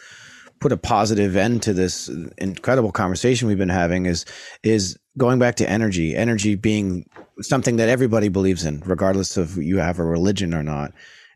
[0.60, 2.08] put a positive end to this
[2.38, 4.06] incredible conversation we've been having.
[4.06, 4.24] Is
[4.62, 7.08] is going back to energy, energy being
[7.40, 10.92] something that everybody believes in, regardless of you have a religion or not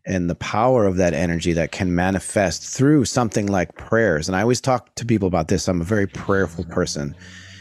[0.07, 4.28] and the power of that energy that can manifest through something like prayers.
[4.28, 5.66] And I always talk to people about this.
[5.68, 7.14] I'm a very prayerful person.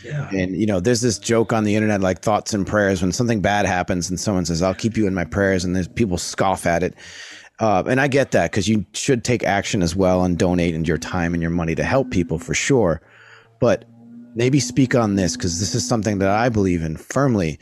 [0.05, 0.29] Yeah.
[0.29, 3.41] And you know, there's this joke on the internet like thoughts and prayers when something
[3.41, 6.65] bad happens and someone says, "I'll keep you in my prayers," and there's people scoff
[6.65, 6.95] at it.
[7.59, 10.87] Uh, and I get that because you should take action as well and donate and
[10.87, 13.01] your time and your money to help people for sure.
[13.59, 13.85] But
[14.35, 17.57] maybe speak on this because this is something that I believe in firmly.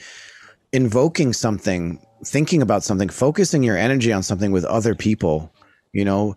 [0.71, 5.53] Invoking something thinking about something, focusing your energy on something with other people.
[5.91, 6.35] You know,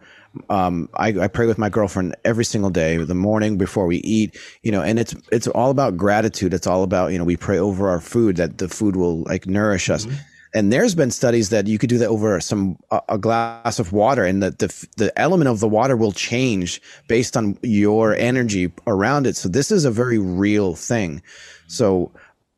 [0.48, 4.38] um, I, I pray with my girlfriend every single day, the morning before we eat.
[4.62, 6.54] You know, and it's it's all about gratitude.
[6.54, 9.46] It's all about you know we pray over our food that the food will like
[9.46, 10.06] nourish us.
[10.06, 10.16] Mm-hmm.
[10.54, 13.92] And there's been studies that you could do that over some a, a glass of
[13.92, 18.72] water, and that the the element of the water will change based on your energy
[18.86, 19.36] around it.
[19.36, 21.22] So this is a very real thing.
[21.66, 22.12] So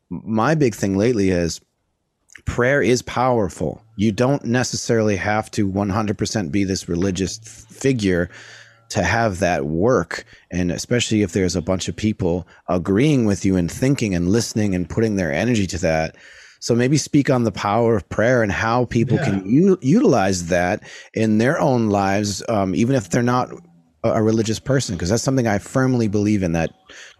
[0.09, 1.61] my big thing lately is
[2.49, 3.79] prayer is powerful.
[3.95, 8.31] You don't necessarily have to 100% be this religious figure
[8.89, 10.25] to have that work.
[10.49, 14.73] And especially if there's a bunch of people agreeing with you and thinking and listening
[14.73, 16.15] and putting their energy to that.
[16.59, 19.25] So maybe speak on the power of prayer and how people yeah.
[19.25, 20.81] can u- utilize that
[21.13, 23.51] in their own lives, um, even if they're not
[24.03, 26.71] a religious person because that's something I firmly believe in that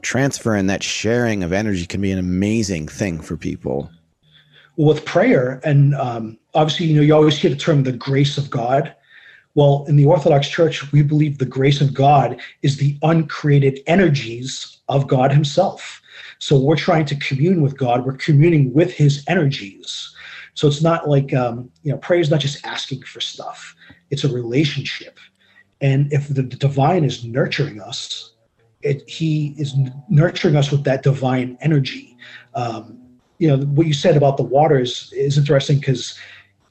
[0.02, 3.92] transfer and that sharing of energy can be an amazing thing for people
[4.80, 8.50] with prayer, and um, obviously, you know, you always hear the term the grace of
[8.50, 8.96] God.
[9.54, 14.78] Well, in the Orthodox Church, we believe the grace of God is the uncreated energies
[14.88, 16.02] of God Himself.
[16.38, 18.06] So we're trying to commune with God.
[18.06, 20.16] We're communing with His energies.
[20.54, 23.76] So it's not like um, you know, prayer is not just asking for stuff.
[24.12, 25.20] It's a relationship,
[25.82, 28.32] and if the, divine is nurturing us,
[28.82, 29.76] it, He is
[30.08, 32.16] nurturing us with that divine energy.
[32.56, 33.09] Um,
[33.40, 36.18] you know what you said about the waters is interesting because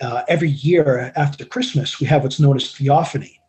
[0.00, 3.40] uh, every year after Christmas we have what's known as theophany,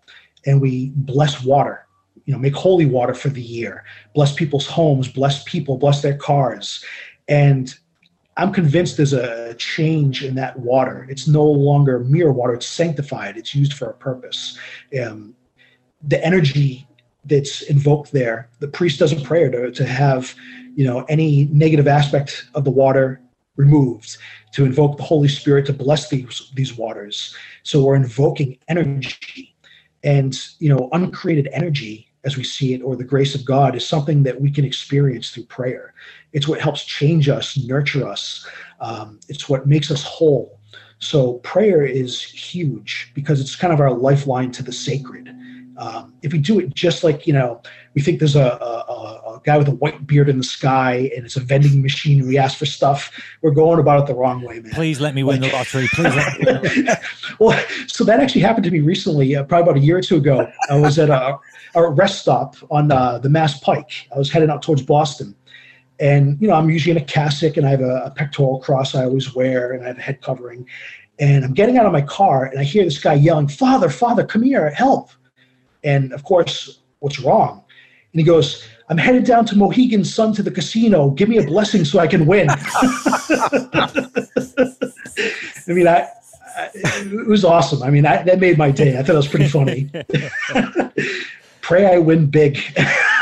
[0.45, 1.86] and we bless water.
[2.26, 3.84] You know, make holy water for the year,
[4.15, 6.84] bless people's homes, bless people, bless their cars,
[7.28, 7.74] and
[8.38, 11.05] I'm convinced there's a change in that water.
[11.09, 14.57] It's no longer mere water, it's sanctified, it's used for a purpose.
[15.01, 15.36] Um,
[16.01, 16.88] the energy
[17.26, 20.34] that's invoked there, the priest does a prayer to, to have
[20.76, 23.22] you know any negative aspect of the water
[23.55, 24.17] removed,
[24.53, 27.36] to invoke the Holy Spirit to bless these, these waters.
[27.63, 29.55] So we're invoking energy.
[30.01, 33.88] And you know, uncreated energy as we see it, or the grace of God, is
[33.88, 35.93] something that we can experience through prayer.
[36.34, 38.45] It's what helps change us, nurture us.
[38.82, 40.59] Um, it's what makes us whole.
[40.99, 45.30] So prayer is huge because it's kind of our lifeline to the sacred.
[45.80, 47.62] Um, if we do it just like you know,
[47.94, 51.26] we think there's a, a, a, guy with a white beard in the sky and
[51.26, 53.10] it's a vending machine and we ask for stuff.
[53.42, 54.74] We're going about it the wrong way, man.
[54.74, 55.88] Please let me win like, the lottery.
[55.94, 56.90] Please.
[57.40, 60.18] well, so that actually happened to me recently, uh, probably about a year or two
[60.18, 60.52] ago.
[60.70, 61.38] I was at a,
[61.76, 64.08] a rest stop on uh, the Mass Pike.
[64.14, 65.34] I was heading out towards Boston.
[66.02, 68.96] And, you know, I'm usually in a cassock and I have a, a pectoral cross
[68.96, 70.68] I always wear and I have a head covering.
[71.20, 74.26] And I'm getting out of my car and I hear this guy yelling, Father, Father,
[74.26, 75.12] come here, help.
[75.84, 77.64] And of course, what's wrong?
[78.14, 81.12] And he goes, I'm headed down to Mohegan Sun to the casino.
[81.12, 82.48] Give me a blessing so I can win.
[85.70, 86.10] I mean, I,
[86.58, 87.84] I, it was awesome.
[87.84, 88.98] I mean, I, that made my day.
[88.98, 89.92] I thought it was pretty funny.
[91.62, 92.60] Pray I win big.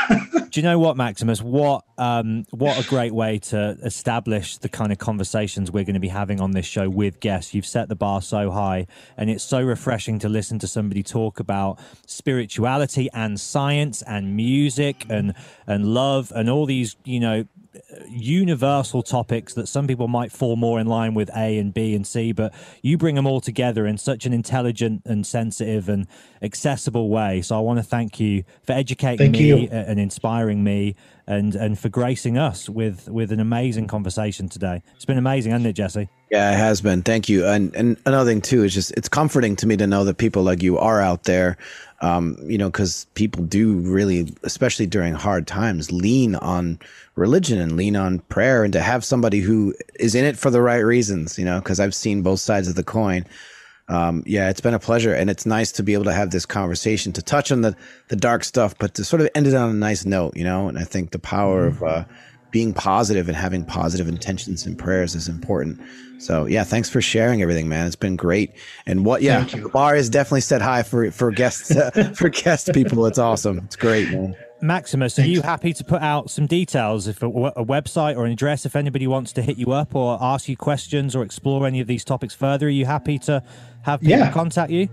[0.49, 1.41] Do you know what, Maximus?
[1.41, 5.99] What um, what a great way to establish the kind of conversations we're going to
[5.99, 7.53] be having on this show with guests.
[7.53, 8.87] You've set the bar so high,
[9.17, 15.05] and it's so refreshing to listen to somebody talk about spirituality and science and music
[15.09, 15.33] and
[15.65, 17.45] and love and all these you know
[18.09, 22.05] universal topics that some people might fall more in line with A and B and
[22.05, 26.07] C, but you bring them all together in such an intelligent and sensitive and
[26.41, 27.41] accessible way.
[27.41, 29.69] So I want to thank you for educating thank me you.
[29.69, 30.95] and inspiring me
[31.27, 34.81] and and for gracing us with with an amazing conversation today.
[34.95, 36.09] It's been amazing, hasn't it, Jesse?
[36.31, 37.03] Yeah, it has been.
[37.03, 37.45] Thank you.
[37.45, 40.43] And and another thing too is just it's comforting to me to know that people
[40.43, 41.57] like you are out there.
[41.99, 46.77] Um, you know, because people do really, especially during hard times, lean on
[47.15, 50.61] religion and lean on prayer, and to have somebody who is in it for the
[50.61, 51.39] right reasons.
[51.39, 53.25] You know, because I've seen both sides of the coin
[53.89, 56.45] um, yeah, it's been a pleasure, and it's nice to be able to have this
[56.45, 57.75] conversation to touch on the
[58.09, 60.67] the dark stuff, but to sort of end it on a nice note, you know.
[60.67, 61.83] And I think the power mm-hmm.
[61.83, 62.03] of uh,
[62.51, 65.79] being positive and having positive intentions and prayers is important.
[66.19, 67.85] So yeah, thanks for sharing everything, man.
[67.85, 68.53] It's been great.
[68.85, 72.71] And what, yeah, the bar is definitely set high for for guests uh, for guest
[72.73, 73.05] people.
[73.05, 73.59] It's awesome.
[73.59, 74.35] It's great, man.
[74.59, 78.31] Maximus, are you happy to put out some details, if a, a, website or an
[78.31, 81.79] address, if anybody wants to hit you up or ask you questions or explore any
[81.79, 82.65] of these topics further?
[82.65, 83.43] Are you happy to
[83.83, 84.31] have people yeah.
[84.31, 84.89] contact you?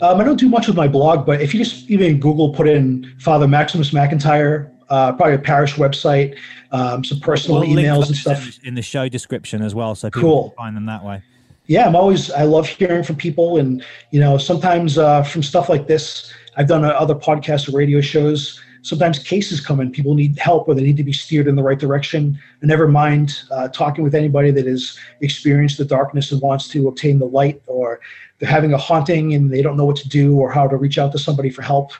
[0.00, 2.66] Um, I don't do much with my blog, but if you just even Google, put
[2.66, 6.36] in Father Maximus McIntyre, uh, probably a parish website,
[6.72, 10.20] um, some personal we'll emails and stuff in the show description as well, so people
[10.20, 10.48] cool.
[10.50, 11.22] can find them that way.
[11.66, 15.68] Yeah, I'm always I love hearing from people, and you know sometimes uh, from stuff
[15.68, 20.14] like this, I've done uh, other podcasts or radio shows sometimes cases come in, people
[20.14, 22.38] need help or they need to be steered in the right direction.
[22.60, 26.88] And never mind uh, talking with anybody that has experienced the darkness and wants to
[26.88, 28.00] obtain the light, or
[28.38, 30.98] they're having a haunting and they don't know what to do or how to reach
[30.98, 31.92] out to somebody for help.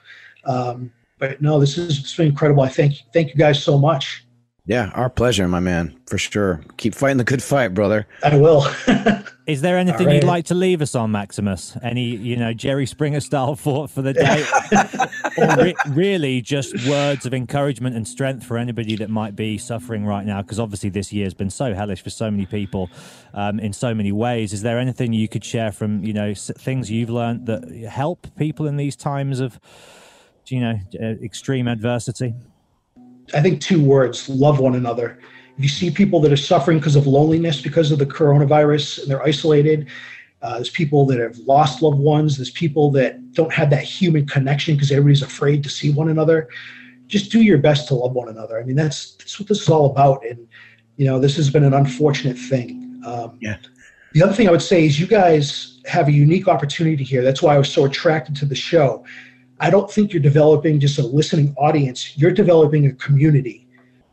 [0.45, 2.62] Um, but no, this is it's been incredible.
[2.62, 4.24] I thank thank you guys so much.
[4.68, 6.60] Yeah, our pleasure, my man, for sure.
[6.76, 8.06] Keep fighting the good fight, brother.
[8.22, 8.66] I will.
[9.46, 10.16] Is there anything right.
[10.16, 11.74] you'd like to leave us on, Maximus?
[11.82, 14.44] Any, you know, Jerry Springer style thought for the day?
[15.38, 20.04] or re- really just words of encouragement and strength for anybody that might be suffering
[20.04, 20.42] right now?
[20.42, 22.90] Because obviously this year has been so hellish for so many people
[23.32, 24.52] um, in so many ways.
[24.52, 28.66] Is there anything you could share from, you know, things you've learned that help people
[28.66, 29.58] in these times of,
[30.51, 30.78] you know,
[31.22, 32.34] extreme adversity?
[33.34, 35.18] I think two words love one another.
[35.57, 39.11] If you see people that are suffering because of loneliness because of the coronavirus and
[39.11, 39.88] they're isolated,
[40.40, 44.26] uh, there's people that have lost loved ones, there's people that don't have that human
[44.26, 46.49] connection because everybody's afraid to see one another.
[47.09, 48.60] Just do your best to love one another.
[48.60, 50.24] I mean, that's that's what this is all about.
[50.24, 50.47] And
[50.97, 53.02] you know, this has been an unfortunate thing.
[53.05, 53.56] Um, yeah.
[54.12, 57.22] The other thing I would say is you guys have a unique opportunity here.
[57.22, 59.05] That's why I was so attracted to the show
[59.60, 62.16] I don't think you're developing just a listening audience.
[62.16, 63.66] You're developing a community.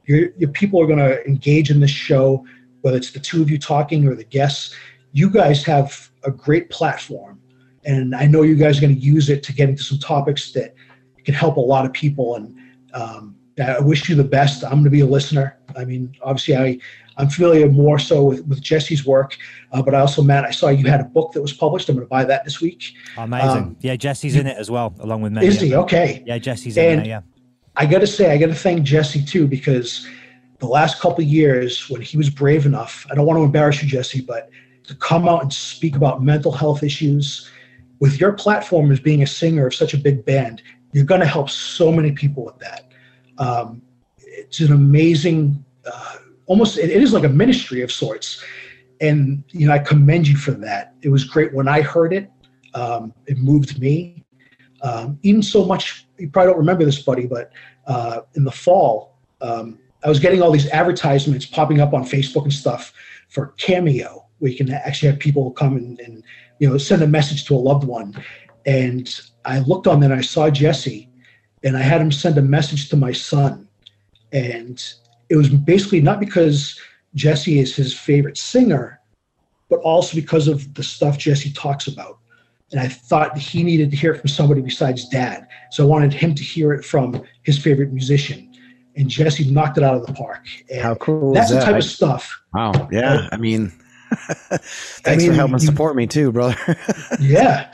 [0.06, 2.46] Your, your people are going to engage in this show,
[2.82, 4.76] whether it's the two of you talking or the guests.
[5.14, 7.40] You guys have a great platform,
[7.86, 10.52] and I know you guys are going to use it to get into some topics
[10.54, 10.74] that
[11.24, 12.36] can help a lot of people.
[12.36, 12.56] And
[12.94, 14.64] um, I wish you the best.
[14.64, 15.58] I'm going to be a listener.
[15.76, 16.80] I mean, obviously, I
[17.18, 19.38] I'm familiar more so with, with Jesse's work,
[19.72, 21.88] uh, but I also, Matt, I saw you had a book that was published.
[21.88, 22.94] I'm going to buy that this week.
[23.18, 23.50] Amazing.
[23.50, 25.46] Um, yeah, Jesse's in it as well, along with me.
[25.46, 25.76] Is he?
[25.76, 26.24] Okay.
[26.26, 27.22] Yeah, Jesse's in there, yeah.
[27.78, 30.08] I got to say, I got to thank Jesse too, because
[30.60, 33.88] the last couple years when he was brave enough, I don't want to embarrass you,
[33.88, 34.50] Jesse, but
[34.84, 37.50] to come out and speak about mental health issues
[38.00, 40.62] with your platform as being a singer of such a big band,
[40.92, 42.85] you're going to help so many people with that.
[43.38, 43.82] Um,
[44.18, 48.44] it's an amazing, uh, almost, it, it is like a ministry of sorts.
[49.02, 50.94] And, you know, I commend you for that.
[51.02, 52.32] It was great when I heard it.
[52.74, 54.24] Um, it moved me.
[54.82, 57.52] Um, even so much, you probably don't remember this, buddy, but
[57.88, 62.44] uh, in the fall, um, I was getting all these advertisements popping up on Facebook
[62.44, 62.94] and stuff
[63.30, 66.24] for Cameo, where you can actually have people come and, and
[66.60, 68.16] you know send a message to a loved one.
[68.66, 69.10] And
[69.46, 71.10] I looked on that and I saw Jesse,
[71.66, 73.68] and I had him send a message to my son.
[74.32, 74.82] And
[75.30, 76.80] it was basically not because
[77.16, 79.02] Jesse is his favorite singer,
[79.70, 82.20] but also because of the stuff Jesse talks about.
[82.72, 85.48] And I thought he needed to hear it from somebody besides dad.
[85.72, 88.52] So I wanted him to hear it from his favorite musician.
[88.96, 90.46] And Jesse knocked it out of the park.
[90.70, 92.42] And How cool That's is the type of stuff.
[92.54, 92.88] Wow.
[92.92, 93.28] Yeah.
[93.32, 93.70] I mean,
[94.12, 96.78] thanks I mean, for helping you- support me too, brother.
[97.20, 97.72] yeah.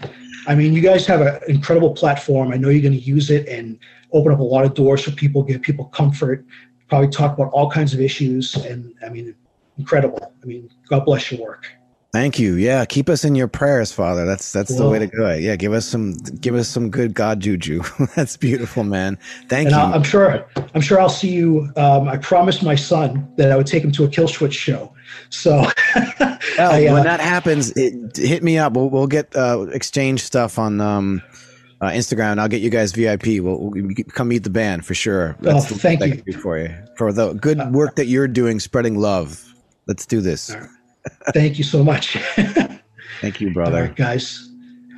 [0.48, 2.52] I mean, you guys have an incredible platform.
[2.52, 3.78] I know you're going to use it and
[4.12, 6.46] open up a lot of doors for people, give people comfort,
[6.90, 8.56] probably talk about all kinds of issues.
[8.56, 9.36] And I mean,
[9.78, 10.34] incredible.
[10.42, 11.68] I mean, God bless your work.
[12.12, 12.56] Thank you.
[12.56, 14.26] Yeah, keep us in your prayers, Father.
[14.26, 15.34] That's that's the way to go.
[15.34, 17.84] Yeah, give us some give us some good God juju.
[18.16, 19.18] that's beautiful, man.
[19.48, 19.82] Thank And you.
[19.82, 21.72] I, I'm sure, I'm sure I'll see you.
[21.78, 24.94] Um, I promised my son that I would take him to a Killswitch show.
[25.30, 25.64] So
[25.96, 28.74] I, uh, when that happens, it, hit me up.
[28.74, 31.22] We'll we'll get uh, exchange stuff on um,
[31.80, 32.34] uh, Instagram.
[32.34, 33.42] and I'll get you guys VIP.
[33.42, 35.38] We'll, we'll come meet the band for sure.
[35.46, 36.08] Oh, thank you.
[36.08, 39.48] Uh, can do for you for the good work that you're doing, spreading love.
[39.88, 40.54] Let's do this.
[41.34, 42.18] Thank you so much.
[43.22, 43.84] Thank you, brother.
[43.84, 44.50] right, guys.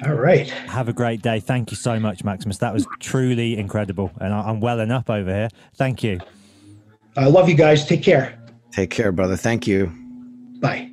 [0.06, 0.50] All right.
[0.50, 1.40] Have a great day.
[1.42, 2.58] Thank you so much, Maximus.
[2.60, 4.12] That was truly incredible.
[4.22, 5.50] And I- I'm welling up over here.
[5.76, 6.20] Thank you.
[7.18, 7.86] I love you guys.
[7.86, 8.40] Take care.
[8.72, 9.36] Take care, brother.
[9.36, 9.92] Thank you.
[10.60, 10.93] Bye.